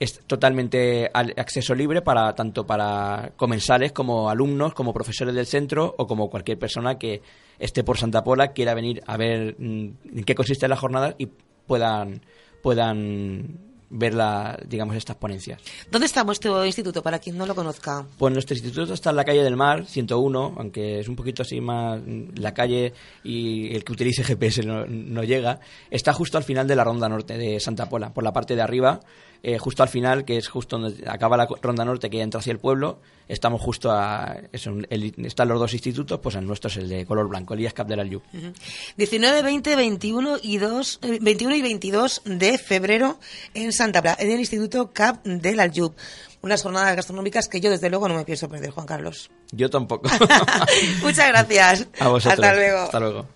[0.00, 5.94] Es totalmente al- acceso libre para tanto para comensales como alumnos, como profesores del centro
[5.98, 7.22] o como cualquier persona que
[7.60, 11.28] esté por Santa Pola quiera venir a ver mm, en qué consiste la jornada y
[11.66, 12.22] puedan
[12.62, 13.58] puedan
[13.92, 15.60] ver la, digamos estas ponencias.
[15.90, 18.04] ¿Dónde está vuestro instituto, para quien no lo conozca?
[18.18, 21.60] Pues nuestro instituto está en la calle del Mar, 101, aunque es un poquito así
[21.60, 22.00] más
[22.34, 25.60] la calle y el que utilice GPS no, no llega.
[25.90, 28.62] Está justo al final de la Ronda Norte de Santa Pola, por la parte de
[28.62, 29.00] arriba,
[29.42, 32.40] eh, justo al final, que es justo donde acaba la Ronda Norte que ya entra
[32.40, 33.00] hacia el pueblo.
[33.28, 34.36] Estamos justo a...
[34.52, 37.60] eso, el- están los dos institutos, pues el nuestro es el de color blanco, el
[37.60, 38.22] IASCAP del Alyub.
[38.96, 43.18] 19, 20, 21 y, 2, eh, 21 y 22 de febrero
[43.54, 45.94] en Santa Bla, en el Instituto CAP del Aljub.
[46.42, 49.30] Unas jornadas gastronómicas que yo desde luego no me pienso perder, Juan Carlos.
[49.52, 50.08] Yo tampoco.
[51.02, 51.86] Muchas gracias.
[52.00, 52.44] a vosotros.
[52.44, 52.78] Hasta luego.
[52.80, 53.26] Hasta luego.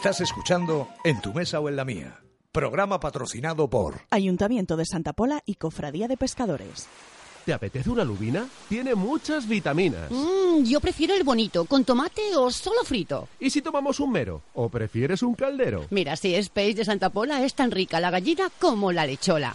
[0.00, 2.22] Estás escuchando En tu mesa o en la mía.
[2.52, 6.88] Programa patrocinado por Ayuntamiento de Santa Pola y Cofradía de Pescadores.
[7.44, 8.46] ¿Te apetece una lubina?
[8.70, 10.10] Tiene muchas vitaminas.
[10.10, 13.28] Mm, yo prefiero el bonito, con tomate o solo frito.
[13.38, 14.40] ¿Y si tomamos un mero?
[14.54, 15.84] ¿O prefieres un caldero?
[15.90, 19.54] Mira, si es peix de Santa Pola, es tan rica la gallina como la lechola.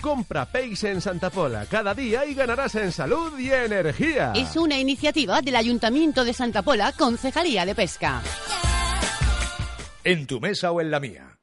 [0.00, 4.34] Compra Peix en Santa Pola cada día y ganarás en salud y energía.
[4.36, 8.22] Es una iniciativa del Ayuntamiento de Santa Pola, Concejalía de Pesca.
[10.04, 11.33] En tu mesa o en la mía.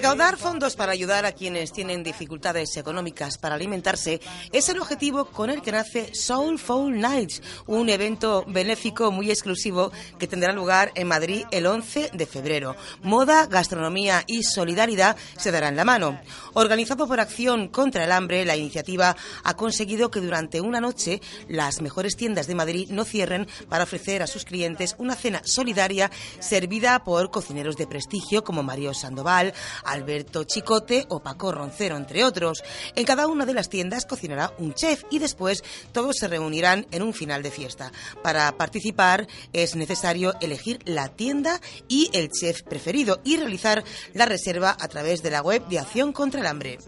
[0.00, 4.18] Recaudar fondos para ayudar a quienes tienen dificultades económicas para alimentarse
[4.50, 10.26] es el objetivo con el que nace Soulful Nights, un evento benéfico muy exclusivo que
[10.26, 12.76] tendrá lugar en Madrid el 11 de febrero.
[13.02, 16.18] Moda, gastronomía y solidaridad se darán la mano.
[16.54, 21.82] Organizado por Acción contra el Hambre, la iniciativa ha conseguido que durante una noche las
[21.82, 27.04] mejores tiendas de Madrid no cierren para ofrecer a sus clientes una cena solidaria servida
[27.04, 29.52] por cocineros de prestigio como Mario Sandoval,
[29.90, 32.62] Alberto Chicote o Paco Roncero, entre otros.
[32.94, 37.02] En cada una de las tiendas cocinará un chef y después todos se reunirán en
[37.02, 37.92] un final de fiesta.
[38.22, 44.76] Para participar es necesario elegir la tienda y el chef preferido y realizar la reserva
[44.78, 46.78] a través de la web de Acción contra el Hambre.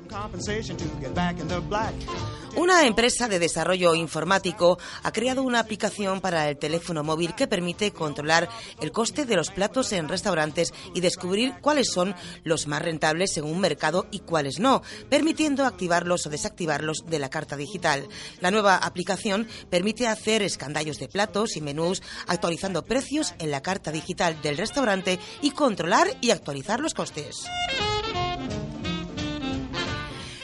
[2.54, 7.92] Una empresa de desarrollo informático ha creado una aplicación para el teléfono móvil que permite
[7.92, 8.48] controlar
[8.80, 13.60] el coste de los platos en restaurantes y descubrir cuáles son los más rentables según
[13.60, 18.08] mercado y cuáles no, permitiendo activarlos o desactivarlos de la carta digital.
[18.40, 23.92] La nueva aplicación permite hacer escandallos de platos y menús actualizando precios en la carta
[23.92, 27.44] digital del restaurante y controlar y actualizar los costes.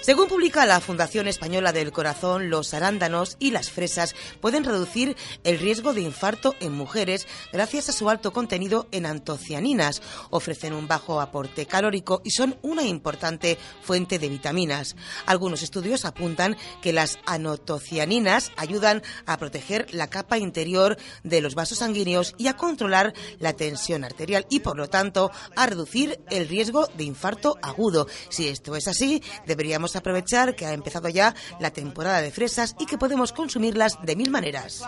[0.08, 5.58] Según publica la Fundación Española del Corazón, los arándanos y las fresas pueden reducir el
[5.58, 10.00] riesgo de infarto en mujeres gracias a su alto contenido en antocianinas.
[10.30, 14.96] Ofrecen un bajo aporte calórico y son una importante fuente de vitaminas.
[15.26, 21.80] Algunos estudios apuntan que las anotocianinas ayudan a proteger la capa interior de los vasos
[21.80, 26.86] sanguíneos y a controlar la tensión arterial y, por lo tanto, a reducir el riesgo
[26.96, 28.06] de infarto agudo.
[28.30, 32.86] Si esto es así, deberíamos aprovechar que ha empezado ya la temporada de fresas y
[32.86, 34.82] que podemos consumirlas de mil maneras.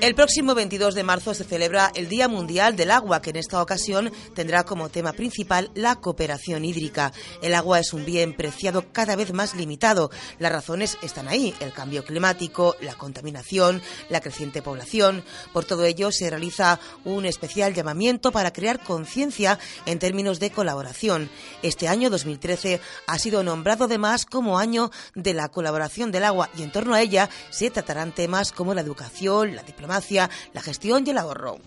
[0.00, 3.62] El próximo 22 de marzo se celebra el Día Mundial del Agua, que en esta
[3.62, 7.12] ocasión tendrá como tema principal la cooperación hídrica.
[7.42, 10.10] El agua es un bien preciado cada vez más limitado.
[10.38, 15.24] Las razones están ahí, el cambio climático, la contaminación, la creciente población.
[15.52, 21.15] Por todo ello se realiza un especial llamamiento para crear conciencia en términos de colaboración.
[21.62, 26.62] Este año 2013 ha sido nombrado además como año de la colaboración del agua y
[26.62, 31.10] en torno a ella se tratarán temas como la educación, la diplomacia, la gestión y
[31.10, 31.58] el ahorro.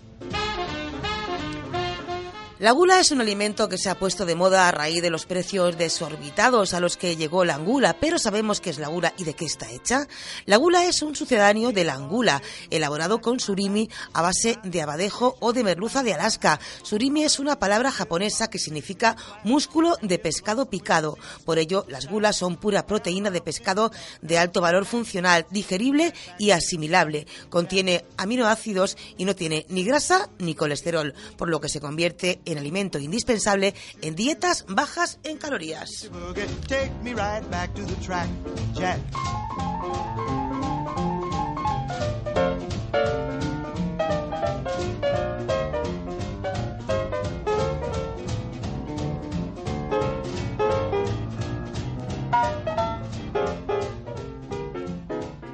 [2.60, 5.24] La gula es un alimento que se ha puesto de moda a raíz de los
[5.24, 9.24] precios desorbitados a los que llegó la angula, pero ¿sabemos qué es la gula y
[9.24, 10.06] de qué está hecha?
[10.44, 15.38] La gula es un sucedáneo de la angula, elaborado con surimi a base de abadejo
[15.40, 16.60] o de merluza de Alaska.
[16.82, 21.16] Surimi es una palabra japonesa que significa músculo de pescado picado.
[21.46, 26.50] Por ello, las gulas son pura proteína de pescado de alto valor funcional, digerible y
[26.50, 27.26] asimilable.
[27.48, 32.49] Contiene aminoácidos y no tiene ni grasa ni colesterol, por lo que se convierte en
[32.58, 36.10] alimento indispensable en dietas bajas en calorías.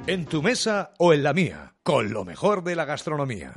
[0.07, 3.53] En tu mesa o en la mía, con lo mejor de la gastronomía.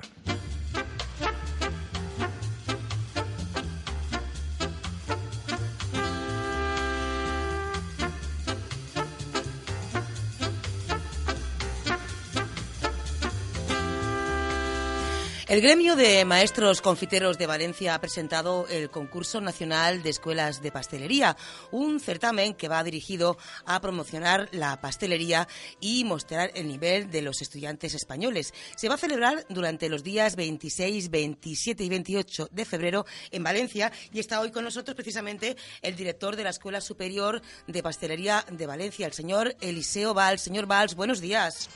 [15.51, 20.71] El gremio de maestros confiteros de Valencia ha presentado el concurso nacional de escuelas de
[20.71, 21.37] pastelería,
[21.73, 25.49] un certamen que va dirigido a promocionar la pastelería
[25.81, 28.55] y mostrar el nivel de los estudiantes españoles.
[28.77, 33.91] Se va a celebrar durante los días 26, 27 y 28 de febrero en Valencia
[34.13, 38.69] y está hoy con nosotros precisamente el director de la Escuela Superior de Pastelería de
[38.69, 40.43] Valencia, el señor Eliseo Valls.
[40.43, 41.69] Señor Valls, buenos días.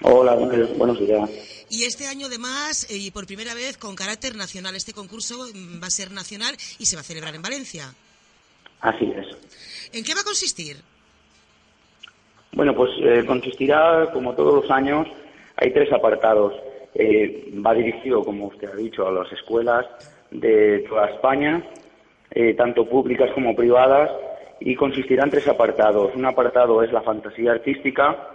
[0.00, 1.30] Hola, buenos días.
[1.70, 5.82] Y este año, además, eh, y por primera vez con carácter nacional, este concurso mm,
[5.82, 7.94] va a ser nacional y se va a celebrar en Valencia.
[8.80, 9.26] Así es.
[9.92, 10.76] ¿En qué va a consistir?
[12.52, 15.06] Bueno, pues eh, consistirá, como todos los años,
[15.56, 16.52] hay tres apartados.
[16.94, 19.86] Eh, va dirigido, como usted ha dicho, a las escuelas
[20.30, 21.62] de toda España,
[22.56, 24.10] tanto públicas como privadas,
[24.60, 26.14] y consistirá en tres apartados.
[26.14, 28.31] Un apartado es la fantasía artística,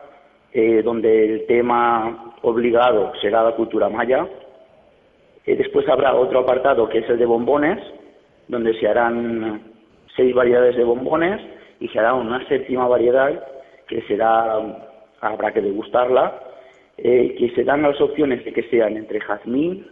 [0.54, 4.28] eh, donde el tema obligado será la cultura maya.
[5.46, 7.80] Eh, después habrá otro apartado que es el de bombones,
[8.48, 9.62] donde se harán
[10.16, 11.42] seis variedades de bombones
[11.80, 13.46] y se hará una séptima variedad
[13.88, 14.60] que será,
[15.22, 16.40] habrá que degustarla,
[16.98, 19.88] eh, que se dan las opciones de que sean entre jazmín,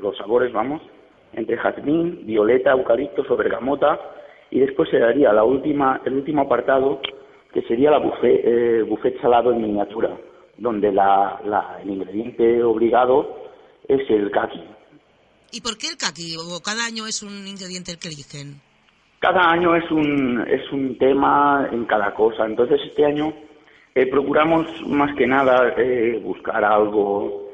[0.00, 0.82] los sabores, vamos,
[1.32, 3.98] entre jazmín, violeta, eucaliptos o bergamota,
[4.50, 7.00] y después se daría la última, el último apartado
[7.54, 10.10] que sería la buffet, eh, buffet salado en miniatura,
[10.58, 13.44] donde la, la, el ingrediente obligado
[13.86, 14.60] es el kaki.
[15.52, 16.36] ¿Y por qué el kaki?
[16.36, 18.60] ¿O cada año es un ingrediente el que eligen?
[19.20, 22.44] Cada año es un, es un tema en cada cosa.
[22.44, 23.32] Entonces este año
[23.94, 27.52] eh, procuramos más que nada eh, buscar algo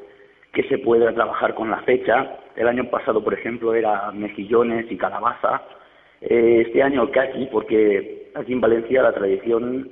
[0.51, 2.39] que se pueda trabajar con la fecha.
[2.55, 5.61] El año pasado, por ejemplo, era mejillones y calabaza.
[6.21, 9.89] Eh, este año kaki, porque aquí en Valencia la tradición,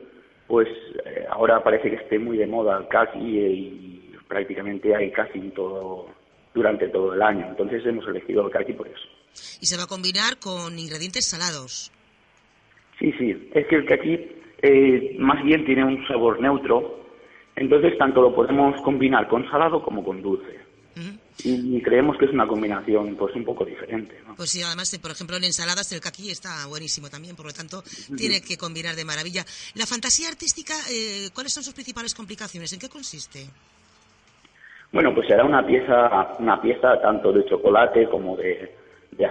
[0.47, 0.67] pues
[1.05, 3.95] eh, ahora parece que esté muy de moda el kaki y,
[4.27, 6.07] prácticamente hay casi todo
[6.53, 7.47] durante todo el año.
[7.49, 9.07] Entonces hemos elegido el kaki por eso.
[9.59, 11.91] ¿Y se va a combinar con ingredientes salados?
[12.99, 13.49] Sí, sí.
[13.55, 14.19] Es que el kaki
[14.61, 16.99] eh, más bien tiene un sabor neutro.
[17.55, 20.59] Entonces tanto lo podemos combinar con salado como con dulce
[21.43, 24.15] y creemos que es una combinación pues un poco diferente.
[24.35, 27.81] Pues sí, además, por ejemplo, en ensaladas el kaki está buenísimo también, por lo tanto,
[28.17, 29.45] tiene que combinar de maravilla.
[29.75, 32.73] La fantasía artística, eh, ¿cuáles son sus principales complicaciones?
[32.73, 33.45] ¿En qué consiste?
[34.91, 38.71] Bueno, pues será una pieza, una pieza tanto de chocolate como de,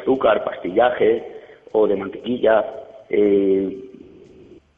[0.00, 1.24] azúcar, pastillaje,
[1.72, 2.64] o de mantequilla,
[3.10, 3.90] eh,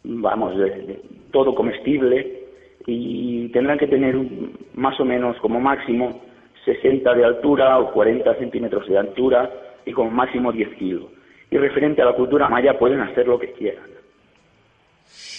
[0.04, 1.00] vamos, de- de-
[1.32, 2.44] todo comestible
[2.86, 6.22] y tendrán que tener un- más o menos como máximo
[6.64, 9.50] 60 de altura o 40 centímetros de altura
[9.86, 11.04] y como máximo 10 kilos.
[11.50, 13.88] Y referente a la cultura maya pueden hacer lo que quieran.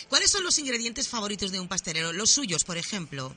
[0.09, 2.11] ¿Cuáles son los ingredientes favoritos de un pastelero?
[2.11, 3.31] Los suyos, por ejemplo.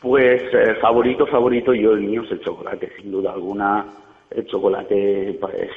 [0.00, 3.84] Pues eh, favorito, favorito, yo el mío es el chocolate, sin duda alguna.
[4.30, 5.70] El chocolate pues,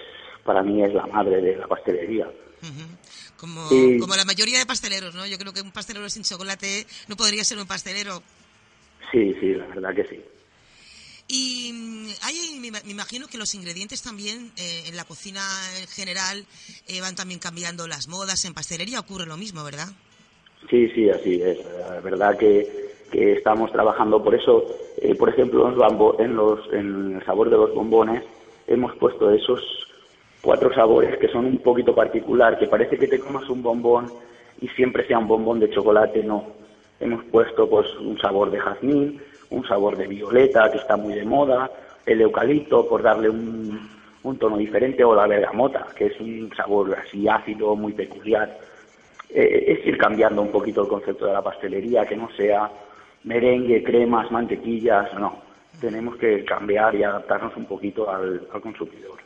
[0.43, 2.27] para mí es la madre de la pastelería.
[3.37, 3.97] Como, Sí.
[3.99, 5.25] como la mayoría de pasteleros, ¿no?
[5.25, 8.21] Yo creo que un pastelero sin chocolate no podría ser un pastelero.
[9.11, 10.21] Sí, sí, la verdad que sí.
[11.27, 15.41] Y mm, hay, me, imagino que los ingredientes también eh, en la cocina
[15.79, 16.45] en general
[16.87, 18.45] eh, van también cambiando las modas.
[18.45, 19.87] En pastelería ocurre lo mismo, ¿verdad?
[20.69, 21.57] Sí, sí, así es.
[21.87, 24.75] La verdad que, que estamos trabajando por eso.
[25.01, 28.23] eh, por ejemplo, en, los bambo- en, los, en el sabor de los bombones
[28.67, 29.61] hemos puesto esos
[30.41, 34.11] cuatro sabores que son un poquito particular, que parece que te comas un bombón
[34.61, 36.53] y siempre sea un bombón de chocolate, no.
[36.99, 41.25] Hemos puesto pues un sabor de jazmín, un sabor de violeta, que está muy de
[41.25, 41.69] moda,
[42.05, 43.89] el eucalipto, por darle un,
[44.23, 48.57] un tono diferente, o la bergamota, que es un sabor así ácido, muy peculiar.
[49.29, 52.69] Eh, es ir cambiando un poquito el concepto de la pastelería, que no sea
[53.23, 55.39] merengue, cremas, mantequillas, no.
[55.79, 59.18] Tenemos que cambiar y adaptarnos un poquito al, al consumidor.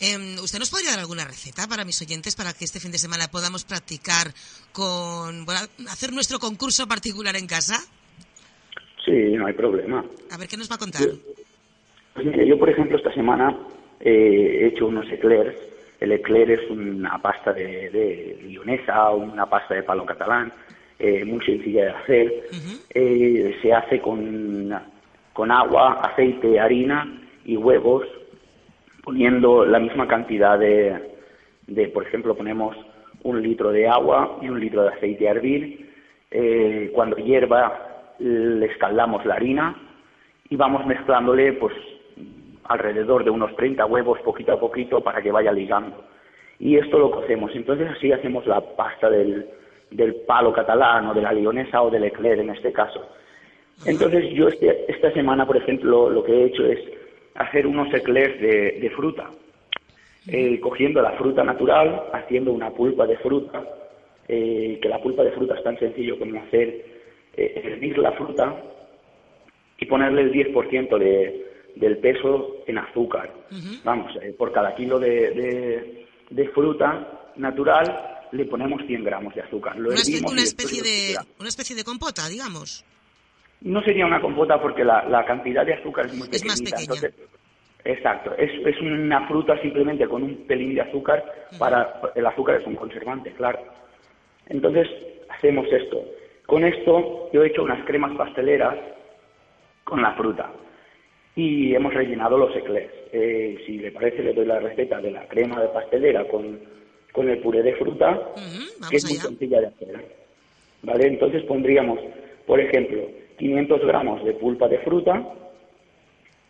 [0.00, 2.98] Em, ¿Usted nos podría dar alguna receta para mis oyentes para que este fin de
[2.98, 4.28] semana podamos practicar
[4.72, 5.46] con.
[5.46, 7.76] bueno, hacer nuestro concurso particular en casa?
[9.04, 10.04] Sí, no hay problema.
[10.30, 11.02] A ver qué nos va a contar.
[12.14, 13.56] Pues mire, yo por ejemplo esta semana
[14.00, 15.56] eh, he hecho unos eclairs.
[16.00, 20.52] El eclair es una pasta de, de lionesa una pasta de palo catalán,
[20.98, 22.48] eh, muy sencilla de hacer.
[22.90, 24.74] Eh, se hace con,
[25.32, 28.06] con agua, aceite, harina y huevos,
[29.06, 31.14] poniendo la misma cantidad de,
[31.68, 32.76] de, por ejemplo, ponemos
[33.22, 35.88] un litro de agua y un litro de aceite a hervir.
[36.32, 39.76] Eh, cuando hierva, le escaldamos la harina
[40.50, 41.72] y vamos mezclándole pues
[42.64, 46.02] alrededor de unos 30 huevos poquito a poquito para que vaya ligando.
[46.58, 47.52] Y esto lo cocemos.
[47.54, 49.46] Entonces así hacemos la pasta del,
[49.92, 53.08] del palo catalán o de la lionesa o del eclair en este caso.
[53.86, 56.80] Entonces yo este- esta semana, por ejemplo, lo que he hecho es
[57.38, 59.30] hacer unos eclairs de, de fruta.
[60.28, 63.62] Eh, cogiendo la fruta natural, haciendo una pulpa de fruta,
[64.26, 66.84] eh, que la pulpa de fruta es tan sencillo como hacer
[67.36, 68.60] eh, hervir la fruta
[69.78, 73.32] y ponerle el 10% de, del peso en azúcar.
[73.84, 79.42] Vamos, eh, por cada kilo de, de- de fruta natural le ponemos 100 gramos de
[79.42, 79.78] azúcar.
[79.78, 82.84] Lo Una, hervimos una especie de, una especie de compota, digamos.
[83.62, 86.76] No sería una compota porque la, la cantidad de azúcar es muy Es más pequeñita.
[86.76, 86.94] pequeña.
[86.94, 87.28] entonces-
[87.84, 91.24] exacto, es, es una fruta simplemente con un pelín de azúcar.
[91.58, 93.60] para El azúcar es un conservante, claro.
[94.48, 94.88] Entonces
[95.28, 96.04] hacemos esto.
[96.46, 98.76] Con esto yo he hecho unas cremas pasteleras
[99.84, 100.50] con la fruta
[101.34, 102.92] y hemos rellenado los eclairs.
[103.12, 106.58] Eh, si le parece, le doy la receta de la crema de pastelera con,
[107.12, 108.20] con el puré de fruta,
[108.90, 110.04] que es muy sencilla de hacer.
[110.82, 111.06] ¿Vale?
[111.08, 111.98] Entonces pondríamos,
[112.46, 113.02] por ejemplo,
[113.38, 115.22] 500 gramos de pulpa de fruta,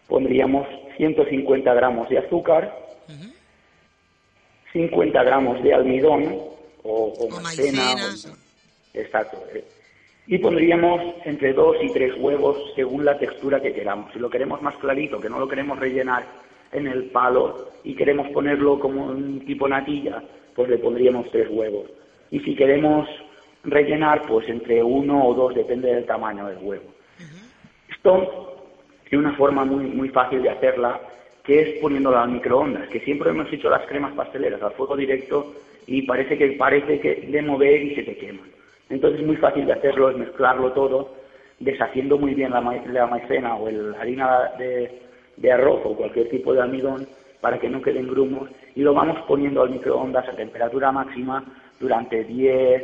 [0.09, 0.67] pondríamos
[0.97, 2.75] 150 gramos de azúcar,
[4.73, 6.39] 50 gramos de almidón
[6.83, 7.95] o, o maicena.
[7.95, 9.39] maicena, o- exacto.
[10.29, 14.13] Y pondríamos entre dos y tres huevos según la textura que queramos.
[14.13, 16.25] Si lo queremos más clarito, que no lo queremos rellenar
[16.73, 20.23] en el palo y queremos ponerlo como un tipo natilla,
[20.55, 21.85] pues le pondríamos tres huevos.
[22.33, 23.09] Y si queremos
[23.67, 26.85] rellenar, pues entre uno o dos, depende del tamaño del huevo.
[27.89, 28.55] Esto
[29.09, 31.01] tiene una forma muy, muy fácil de hacerla,
[31.45, 35.53] que es poniéndola al microondas, que siempre hemos hecho las cremas pasteleras al fuego directo
[35.87, 38.43] y parece que parece que de mover y se te quema.
[38.91, 41.15] Entonces muy fácil de hacerlo, es mezclarlo todo,
[41.61, 45.03] deshaciendo muy bien la, ma- la maicena o la harina de,
[45.37, 47.07] de arroz o cualquier tipo de almidón
[47.41, 51.45] para que no queden grumos y lo vamos poniendo al microondas a temperatura máxima
[51.79, 52.83] durante 10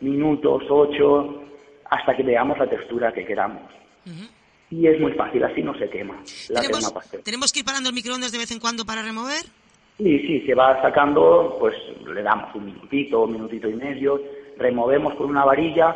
[0.00, 1.42] minutos, 8,
[1.90, 3.62] hasta que veamos la textura que queramos.
[4.70, 6.14] Y es muy fácil, así no se quema
[6.48, 7.22] la crema ¿Tenemos, pastel.
[7.22, 9.44] ¿Tenemos que ir parando el microondas de vez en cuando para remover?
[9.98, 11.74] Y sí, se va sacando, pues
[12.12, 14.20] le damos un minutito, un minutito y medio,
[14.58, 15.94] removemos con una varilla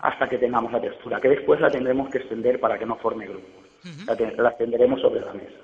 [0.00, 3.26] hasta que tengamos la textura, que después la tendremos que extender para que no forme
[3.26, 3.48] grumos.
[4.06, 5.56] la, te- la extenderemos sobre la mesa.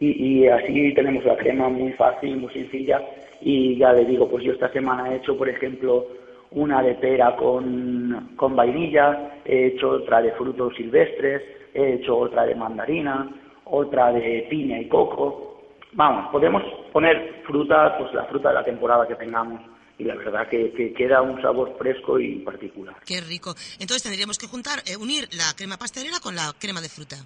[0.00, 0.08] Y,
[0.42, 3.00] y así tenemos la crema muy fácil, muy sencilla.
[3.40, 6.06] Y ya le digo, pues yo esta semana he hecho, por ejemplo,
[6.52, 11.42] una de pera con, con vainilla, he hecho otra de frutos silvestres,
[11.74, 13.28] he hecho otra de mandarina,
[13.64, 15.62] otra de piña y coco.
[15.92, 19.60] Vamos, podemos poner fruta, pues la fruta de la temporada que tengamos
[19.98, 22.96] y la verdad que, que queda un sabor fresco y particular.
[23.06, 23.54] Qué rico.
[23.80, 27.16] Entonces tendríamos que juntar, eh, unir la crema pastelera con la crema de fruta.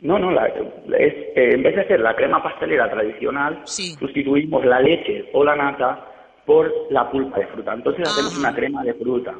[0.00, 3.94] No, no, la- es, eh, en vez de hacer la crema pastelera tradicional, Sí.
[4.00, 6.08] sustituimos la leche o la nata
[6.46, 7.74] por la pulpa de fruta.
[7.74, 8.40] Entonces hacemos Ajá.
[8.40, 9.34] una crema de fruta.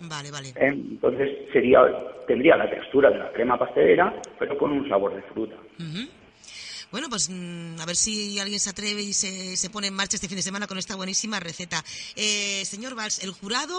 [0.00, 0.48] Vale, vale.
[0.50, 0.68] ¿eh?
[0.68, 1.80] Entonces sería,
[2.26, 5.56] tendría la textura de la crema pastelera, pero con un sabor de fruta.
[6.90, 10.16] Bueno, pues mm, a ver si alguien se atreve y se, se pone en marcha
[10.16, 11.84] este fin de semana con esta buenísima receta.
[12.16, 13.78] Eh, señor Valls, el jurado,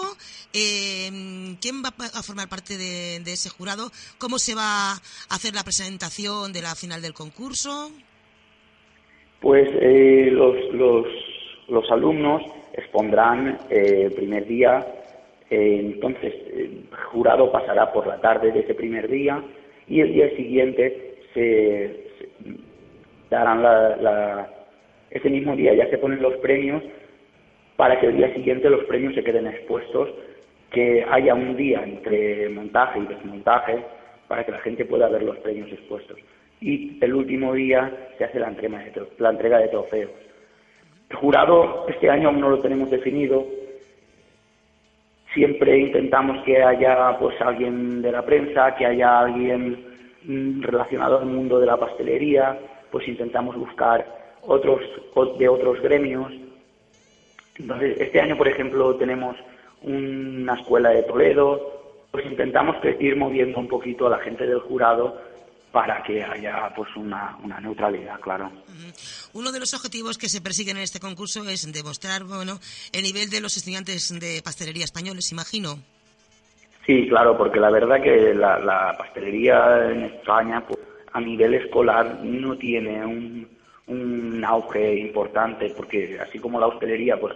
[0.54, 3.90] eh, ¿quién va a formar parte de, de ese jurado?
[4.20, 7.92] ¿Cómo se va a hacer la presentación de la final del concurso?
[9.42, 11.08] Pues eh, los, los,
[11.70, 12.44] los alumnos
[12.80, 14.86] expondrán eh, el primer día,
[15.50, 19.44] eh, entonces el jurado pasará por la tarde de ese primer día
[19.88, 22.08] y el día siguiente se,
[23.30, 24.50] darán la, la-
[25.12, 26.84] ese mismo día ya se ponen los premios
[27.78, 30.10] para que el día siguiente los premios se queden expuestos,
[30.72, 33.78] que haya un día entre montaje y desmontaje
[34.28, 36.18] para que la gente pueda ver los premios expuestos.
[36.62, 38.84] Y el último día se hace la entrega
[39.18, 40.12] la entrega de trofeos.
[41.10, 43.46] El jurado este año aún no lo tenemos definido.
[45.34, 49.86] Siempre intentamos que haya pues alguien de la prensa, que haya alguien
[50.24, 52.58] mm, relacionado al mundo de la pastelería,
[52.92, 54.06] pues intentamos buscar
[54.42, 54.82] otros
[55.38, 56.32] de otros gremios.
[57.58, 59.36] Entonces, este año, por ejemplo, tenemos
[59.82, 61.80] una escuela de Toledo,
[62.12, 65.29] pues intentamos ir moviendo un poquito a la gente del jurado
[65.72, 68.52] para que haya pues una, una neutralidad, claro.
[69.34, 72.60] Uno de los objetivos que se persiguen en este concurso es demostrar, bueno,
[72.92, 75.80] el nivel de los estudiantes de pastelería españoles, imagino.
[76.86, 80.80] Sí, claro, porque la verdad que la, la pastelería en España pues,
[81.14, 83.48] a nivel escolar no tiene un,
[83.88, 87.36] un auge importante, porque así como la hostelería, pues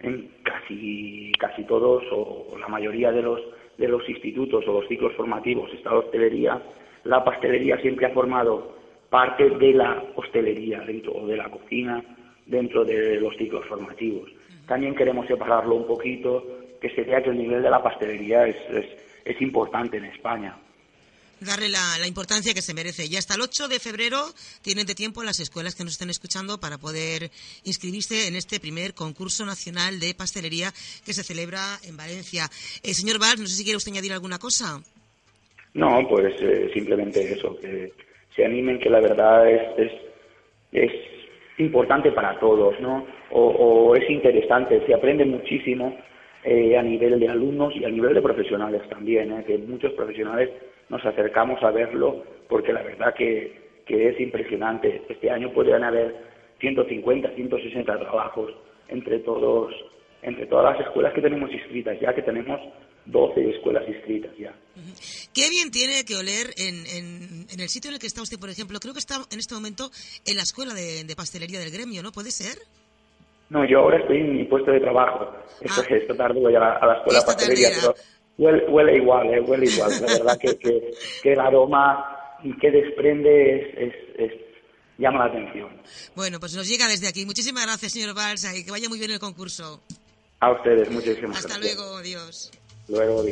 [0.00, 3.40] en casi casi todos o, o la mayoría de los
[3.76, 6.62] de los institutos o los ciclos formativos está la hostelería,
[7.04, 8.74] la pastelería siempre ha formado
[9.10, 12.02] parte de la hostelería dentro o de la cocina
[12.46, 14.30] dentro de los ciclos formativos.
[14.66, 16.42] También queremos separarlo un poquito,
[16.80, 18.56] que sería que el nivel de la pastelería es,
[19.24, 20.58] es, importante en España.
[21.40, 23.06] Darle la, la importancia que se merece.
[23.06, 24.32] Y hasta el 8 de febrero
[24.62, 27.30] tienen de tiempo las escuelas que nos estén escuchando para poder
[27.64, 30.72] inscribirse en este primer concurso nacional de pastelería
[31.04, 32.50] que se celebra en Valencia.
[32.82, 34.82] Eh, señor Valls, no sé si quiere usted añadir alguna cosa.
[35.74, 37.92] No, pues eh, simplemente eso, que
[38.34, 39.92] se animen, que la verdad es,
[40.72, 40.92] es,
[41.58, 43.06] importante para todos, ¿no?
[43.30, 45.96] O, o es interesante, se aprende muchísimo
[46.42, 49.44] eh, a nivel de alumnos y a nivel de profesionales también, ¿eh?
[49.46, 50.50] que muchos profesionales
[50.88, 53.52] nos acercamos a verlo porque la verdad que,
[53.86, 55.02] que es impresionante.
[55.08, 56.14] Este año podrían haber
[56.60, 58.52] 150, 160 trabajos
[58.88, 59.72] entre todos
[60.22, 62.58] entre todas las escuelas que tenemos inscritas ya, que tenemos
[63.06, 64.54] 12 escuelas inscritas ya.
[65.32, 68.38] Qué bien tiene que oler en, en- en el sitio en el que está usted,
[68.38, 68.80] por ejemplo.
[68.80, 69.90] Creo que está en este momento
[70.24, 72.10] en la escuela de, de pastelería del gremio, ¿no?
[72.12, 72.58] ¿Puede ser?
[73.50, 75.30] No, yo ahora estoy en mi puesto de trabajo.
[75.60, 75.86] Esta, Ah.
[75.90, 77.94] esta tarde voy a la, a la escuela Esta pastelería, pero
[78.38, 79.90] huele, huele igual, eh, huele igual.
[80.00, 80.90] La verdad que, que,
[81.22, 84.40] que el aroma que desprende es, es, es-
[84.98, 85.68] llama la atención.
[86.14, 87.26] Bueno, pues nos llega desde aquí.
[87.26, 89.82] Muchísimas gracias, señor Balsa, y que vaya muy bien el concurso.
[90.40, 91.76] A ustedes, muchísimas Hasta gracias.
[91.76, 92.50] luego, adiós.
[92.88, 93.24] Luego.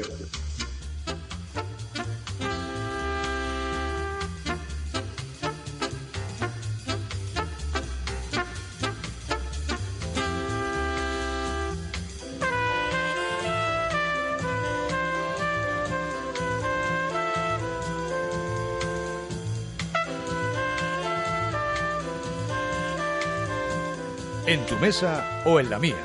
[24.44, 25.96] En tu mesa o en la mía.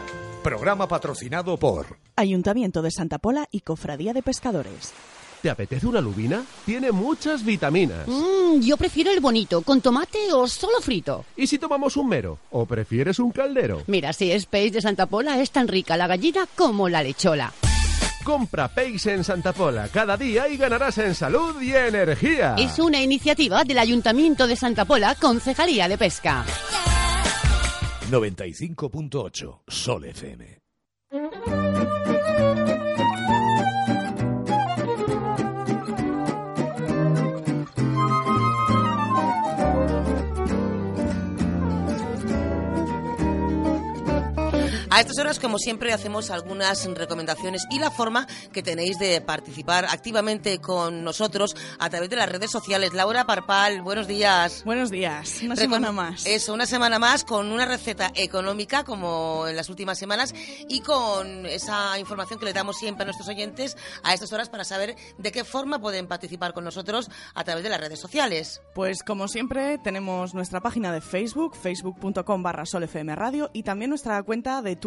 [0.42, 4.92] Programa patrocinado por Ayuntamiento de Santa Pola y Cofradía de Pescadores.
[5.44, 6.44] ¿Te apetece una lubina?
[6.66, 8.08] Tiene muchas vitaminas.
[8.08, 11.26] Mm, yo prefiero el bonito, con tomate o solo frito.
[11.36, 12.40] ¿Y si tomamos un mero?
[12.50, 13.84] ¿O prefieres un caldero?
[13.86, 17.54] Mira, si es peix de Santa Pola, es tan rica la gallina como la lechola.
[18.24, 22.56] Compra Peix en Santa Pola cada día y ganarás en salud y energía.
[22.58, 26.44] Es una iniciativa del Ayuntamiento de Santa Pola, Concejalía de Pesca.
[28.10, 30.60] 95.8 Sol FM.
[44.98, 49.86] A estas horas, como siempre, hacemos algunas recomendaciones y la forma que tenéis de participar
[49.86, 52.96] activamente con nosotros a través de las redes sociales.
[52.96, 54.64] Laura Parpal, buenos días.
[54.66, 56.26] Buenos días, una Recom- semana más.
[56.26, 60.34] Eso, una semana más con una receta económica como en las últimas semanas
[60.68, 64.64] y con esa información que le damos siempre a nuestros oyentes a estas horas para
[64.64, 68.62] saber de qué forma pueden participar con nosotros a través de las redes sociales.
[68.74, 74.64] Pues como siempre tenemos nuestra página de Facebook, facebook.com barra solfmradio y también nuestra cuenta
[74.64, 74.87] de Twitter.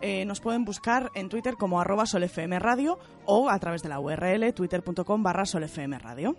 [0.00, 4.52] Eh, nos pueden buscar en Twitter como arroba solfmradio o a través de la URL
[4.52, 6.36] twitter.com barra solfmradio.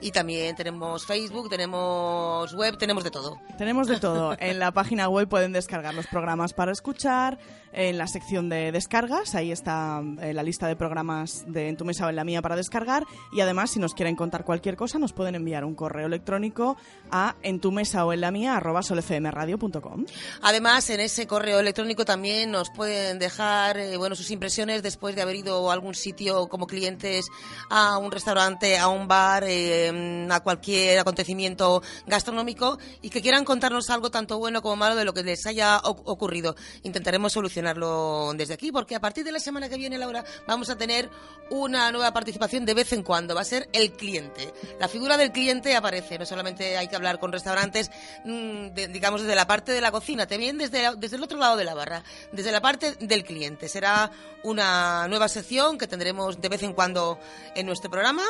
[0.00, 3.38] Y también tenemos Facebook, tenemos web, tenemos de todo.
[3.58, 4.36] Tenemos de todo.
[4.44, 7.38] En la página web pueden descargar los programas para escuchar.
[7.72, 11.84] En la sección de descargas, ahí está eh, la lista de programas de En tu
[11.84, 13.04] mesa o en la mía para descargar.
[13.32, 16.76] Y además, si nos quieren contar cualquier cosa, nos pueden enviar un correo electrónico
[17.10, 20.04] a en tu mesa o en la mía arroba solfmradio.com.
[20.42, 25.22] Además, en ese correo electrónico también nos pueden dejar eh, bueno, sus impresiones después de
[25.22, 27.26] haber ido a algún sitio como clientes,
[27.70, 33.90] a un restaurante, a un bar, eh, a cualquier acontecimiento gastronómico y que quieran contarnos
[33.90, 36.54] algo tanto bueno como malo de lo que les haya ocurrido.
[36.82, 40.76] Intentaremos solucionarlo desde aquí porque a partir de la semana que viene, Laura, vamos a
[40.76, 41.10] tener
[41.50, 43.34] una nueva participación de vez en cuando.
[43.34, 44.52] Va a ser el cliente.
[44.78, 46.18] La figura del cliente aparece.
[46.18, 47.90] No solamente hay que hablar con restaurantes,
[48.24, 51.64] mm, digamos, desde la parte de la cocina, también desde, desde el otro lado de
[51.64, 53.68] la barra, desde la parte del cliente.
[53.68, 54.10] Será
[54.42, 57.18] una nueva sección que tendremos de vez en cuando
[57.54, 58.22] en nuestro programa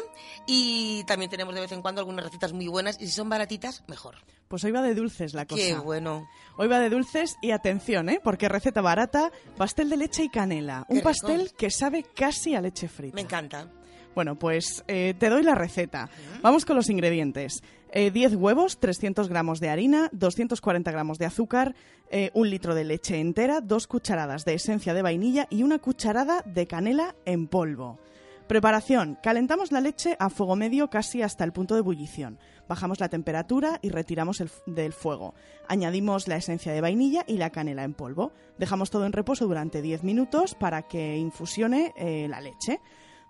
[0.47, 3.83] y también tenemos de vez en cuando algunas recetas muy buenas y si son baratitas,
[3.89, 4.15] mejor.
[4.47, 5.61] Pues hoy va de dulces la cosa.
[5.61, 6.29] Qué bueno.
[6.57, 8.21] Hoy va de dulces y atención, ¿eh?
[8.23, 10.87] Porque receta barata, pastel de leche y canela.
[10.89, 11.09] Un rico.
[11.09, 13.17] pastel que sabe casi a leche frita.
[13.17, 13.69] Me encanta.
[14.15, 16.09] Bueno, pues eh, te doy la receta.
[16.41, 17.63] Vamos con los ingredientes.
[17.91, 21.75] Eh, 10 huevos, 300 gramos de harina, 240 gramos de azúcar,
[22.11, 26.43] eh, un litro de leche entera, dos cucharadas de esencia de vainilla y una cucharada
[26.45, 27.99] de canela en polvo.
[28.47, 29.17] Preparación.
[29.23, 32.39] Calentamos la leche a fuego medio casi hasta el punto de ebullición.
[32.69, 35.35] Bajamos la temperatura y retiramos el del fuego.
[35.67, 38.33] Añadimos la esencia de vainilla y la canela en polvo.
[38.59, 42.81] Dejamos todo en reposo durante 10 minutos para que infusione eh, la leche.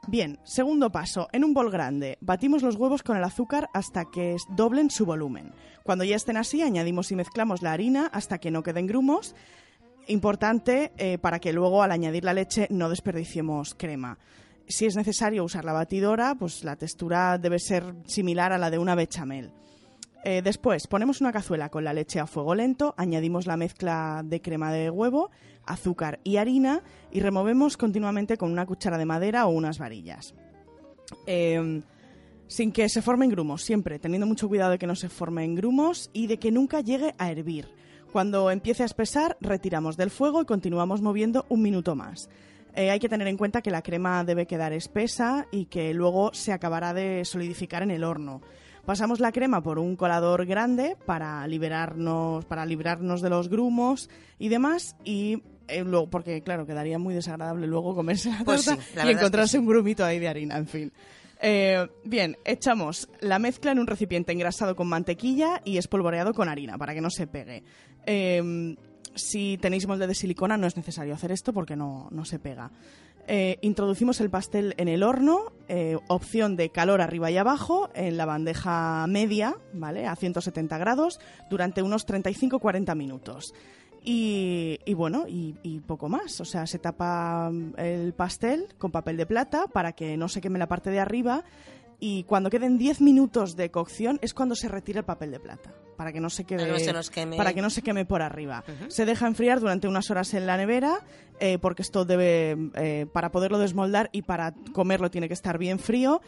[0.09, 1.29] Bien, segundo paso.
[1.31, 5.55] En un bol grande, batimos los huevos con el azúcar hasta que doblen su volumen.
[5.85, 9.37] Cuando ya estén así, añadimos y mezclamos la harina hasta que no queden grumos.
[10.09, 14.19] Importante eh, para que luego al añadir la leche no desperdiciemos crema.
[14.67, 18.79] Si es necesario usar la batidora, pues la textura debe ser similar a la de
[18.79, 19.53] una bechamel.
[20.25, 24.41] Eh, después ponemos una cazuela con la leche a fuego lento, añadimos la mezcla de
[24.41, 25.31] crema de huevo,
[25.67, 30.35] azúcar y harina y removemos continuamente con una cuchara de madera o unas varillas.
[31.27, 31.83] Eh,
[32.47, 36.11] sin que se formen grumos, siempre teniendo mucho cuidado de que no se formen grumos
[36.13, 37.69] y de que nunca llegue a hervir.
[38.13, 42.29] Cuando empiece a espesar, retiramos del fuego y continuamos moviendo un minuto más.
[42.77, 46.35] Eh, hay que tener en cuenta que la crema debe quedar espesa y que luego
[46.35, 48.41] se acabará de solidificar en el horno.
[48.85, 54.49] Pasamos la crema por un colador grande para liberarnos, para librarnos de los grumos y
[54.49, 58.89] demás y eh, luego porque claro quedaría muy desagradable luego comerse la Pues torta sí,
[58.95, 59.59] la y verdad es que encontrarse sí.
[59.59, 60.93] un grumito ahí de harina, en fin.
[61.41, 66.77] Eh, bien, echamos la mezcla en un recipiente engrasado con mantequilla y espolvoreado con harina
[66.77, 67.63] para que no se pegue.
[68.07, 68.77] Eh,
[69.15, 72.71] si tenéis molde de silicona no es necesario hacer esto porque no, no se pega.
[73.27, 78.19] Eh, introducimos el pastel en el horno, eh, opción de calor arriba y abajo, en
[78.19, 80.07] la bandeja media, ¿vale?
[80.07, 83.55] A 170 grados, durante unos 35-40 minutos.
[84.03, 86.39] Y, y bueno, y, y poco más.
[86.43, 90.43] O sea, se tapa mm, el pastel con papel de plata para que no se
[90.43, 91.45] queme la parte de arriba.
[92.01, 95.73] Y cuando queden 10 minutos de cocción es cuando se retira el papel de plata.
[95.97, 97.37] Para que no se quede, Para que no se nos queme.
[97.37, 98.65] para que no se queme por arriba.
[98.89, 100.99] Se deja enfriar durante unas horas en la nevera
[101.41, 105.79] eh, porque esto debe, eh, para poderlo desmoldar y para comerlo tiene que estar bien
[105.79, 106.21] frío.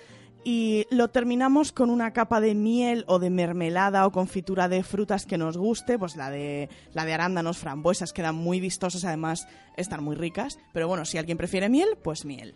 [0.45, 5.27] Y lo terminamos con una capa de miel o de mermelada o confitura de frutas
[5.27, 10.05] que nos guste, pues la de, la de arándanos, frambuesas, quedan muy vistosas, además están
[10.05, 10.61] muy ricas.
[10.73, 12.55] Pero bueno, si alguien prefiere miel, pues miel.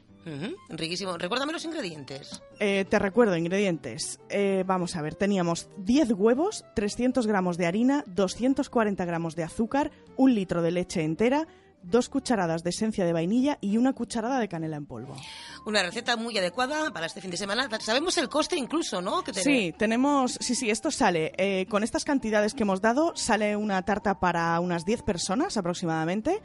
[0.69, 1.17] Riquísimo.
[1.17, 2.43] Recuérdame los ingredientes.
[2.59, 4.21] Eh, te recuerdo, ingredientes.
[4.29, 9.91] Eh, vamos a ver, teníamos 10 huevos, 300 gramos de harina, 240 gramos de azúcar,
[10.17, 11.47] un litro de leche entera,
[11.83, 15.17] dos cucharadas de esencia de vainilla y una cucharada de canela en polvo.
[15.65, 17.69] Una receta muy adecuada para este fin de semana.
[17.81, 19.23] Sabemos el coste incluso, ¿no?
[19.23, 23.57] Que Sí, tenemos, sí, sí, esto sale, eh, con estas cantidades que hemos dado, sale
[23.57, 26.43] una tarta para unas 10 personas aproximadamente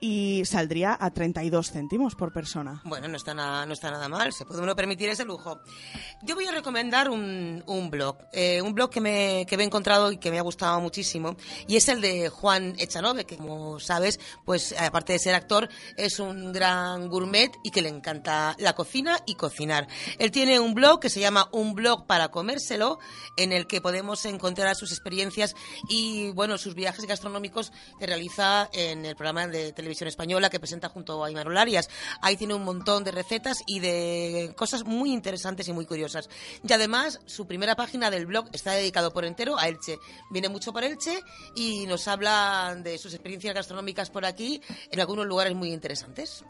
[0.00, 2.80] y saldría a 32 céntimos por persona.
[2.84, 5.60] Bueno, no está, nada, no está nada mal, se puede uno permitir ese lujo.
[6.22, 9.66] Yo voy a recomendar un, un blog, eh, un blog que me, que me he
[9.66, 11.36] encontrado y que me ha gustado muchísimo,
[11.66, 16.20] y es el de Juan Echanove, que como sabes, pues aparte de ser actor, es
[16.20, 19.88] un gran gourmet y que le encanta la cocina y cocinar.
[20.18, 22.98] Él tiene un blog que se llama Un blog para comérselo,
[23.36, 25.54] en el que podemos encontrar sus experiencias
[25.88, 30.60] y, bueno, sus viajes gastronómicos que realiza en el programa de televisión televisión española que
[30.60, 31.88] presenta junto a Imanol Arias.
[32.20, 36.28] Ahí tiene un montón de recetas y de cosas muy interesantes y muy curiosas.
[36.62, 39.98] Y además, su primera página del blog está dedicado por entero a Elche.
[40.30, 41.22] Viene mucho por Elche
[41.56, 44.60] y nos habla de sus experiencias gastronómicas por aquí
[44.90, 46.44] en algunos lugares muy interesantes.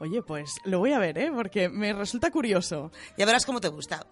[0.00, 1.30] Oye, pues lo voy a ver, ¿eh?
[1.34, 2.92] Porque me resulta curioso.
[3.16, 4.06] Ya verás cómo te gusta.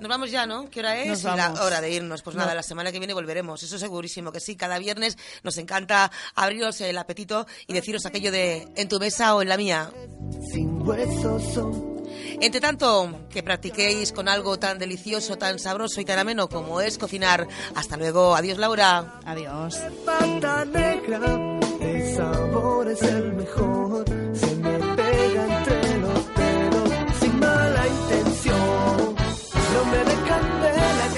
[0.00, 0.70] Nos vamos ya, ¿no?
[0.70, 1.24] ¿Qué hora es?
[1.24, 2.22] La hora de irnos.
[2.22, 2.54] Pues nada, No.
[2.56, 3.62] la semana que viene volveremos.
[3.62, 4.54] Eso segurísimo que sí.
[4.56, 9.42] Cada viernes nos encanta abriros el apetito y deciros aquello de en tu mesa o
[9.42, 9.90] en la mía.
[10.52, 11.98] Sin huesos son
[12.40, 16.96] Entre tanto, que practiquéis con algo tan delicioso, tan sabroso y tan ameno como es
[16.98, 17.46] cocinar.
[17.74, 18.34] Hasta luego.
[18.36, 19.20] Adiós, Laura.
[19.24, 19.76] Adiós.
[20.04, 21.20] pata negra,
[21.80, 24.04] el sabor es el mejor.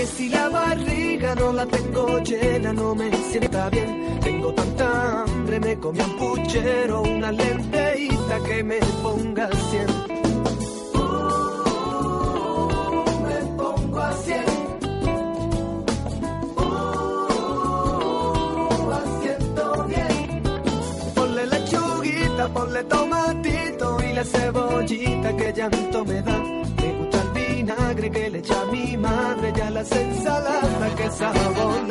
[0.00, 4.18] Que si la barriga no la tengo llena no me sienta bien.
[4.20, 9.86] Tengo tanta hambre, me comí un puchero, una lenteíta que me ponga al cien.
[10.94, 11.00] Uh,
[13.26, 14.44] me pongo a cien.
[16.56, 16.60] Uh,
[18.98, 20.16] a ciento diez.
[21.14, 26.59] Ponle lechuguita, ponle tomatito y la cebollita que llanto me da.
[28.00, 31.90] Vinagre que le echa mi madre y a las ensaladas que hassle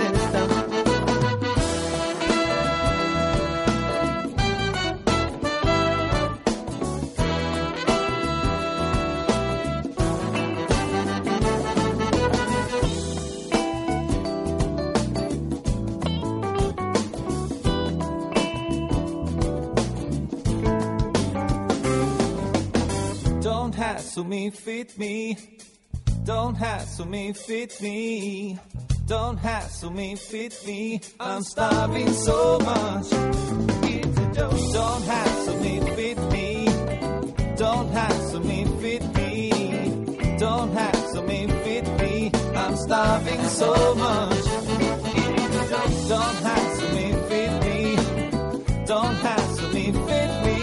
[24.23, 25.58] me, fit me.
[26.23, 28.59] Don't hassle me, fit me.
[29.07, 31.01] Don't hassle me, fit me.
[31.19, 33.09] I'm starving so much.
[34.73, 36.65] Don't hassle me, fit me.
[37.57, 39.49] Don't hassle me, fit me.
[40.37, 42.31] Don't hassle me, fit me.
[42.55, 44.45] I'm starving so much.
[46.07, 47.95] Don't hassle me, fit me.
[48.85, 50.59] Don't hassle me, fit me.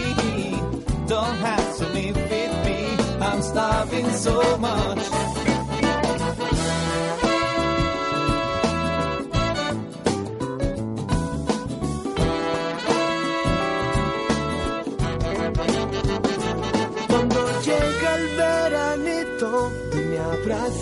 [1.07, 2.97] Don't hassle me, fit me.
[3.19, 5.36] I'm starving so much.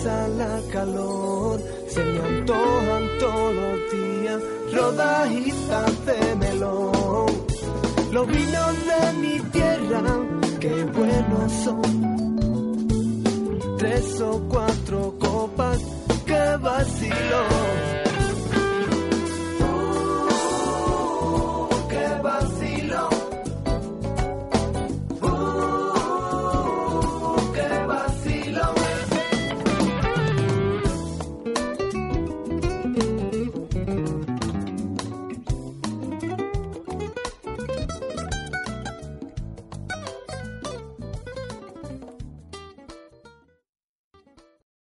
[0.06, 4.40] La calor, se me antojan todos los días
[4.72, 7.26] rodajitas de melón.
[8.12, 10.02] Los vinos de mi tierra,
[10.60, 12.86] qué buenos son.
[13.78, 15.80] Tres o cuatro copas,
[16.24, 18.05] qué vacilo.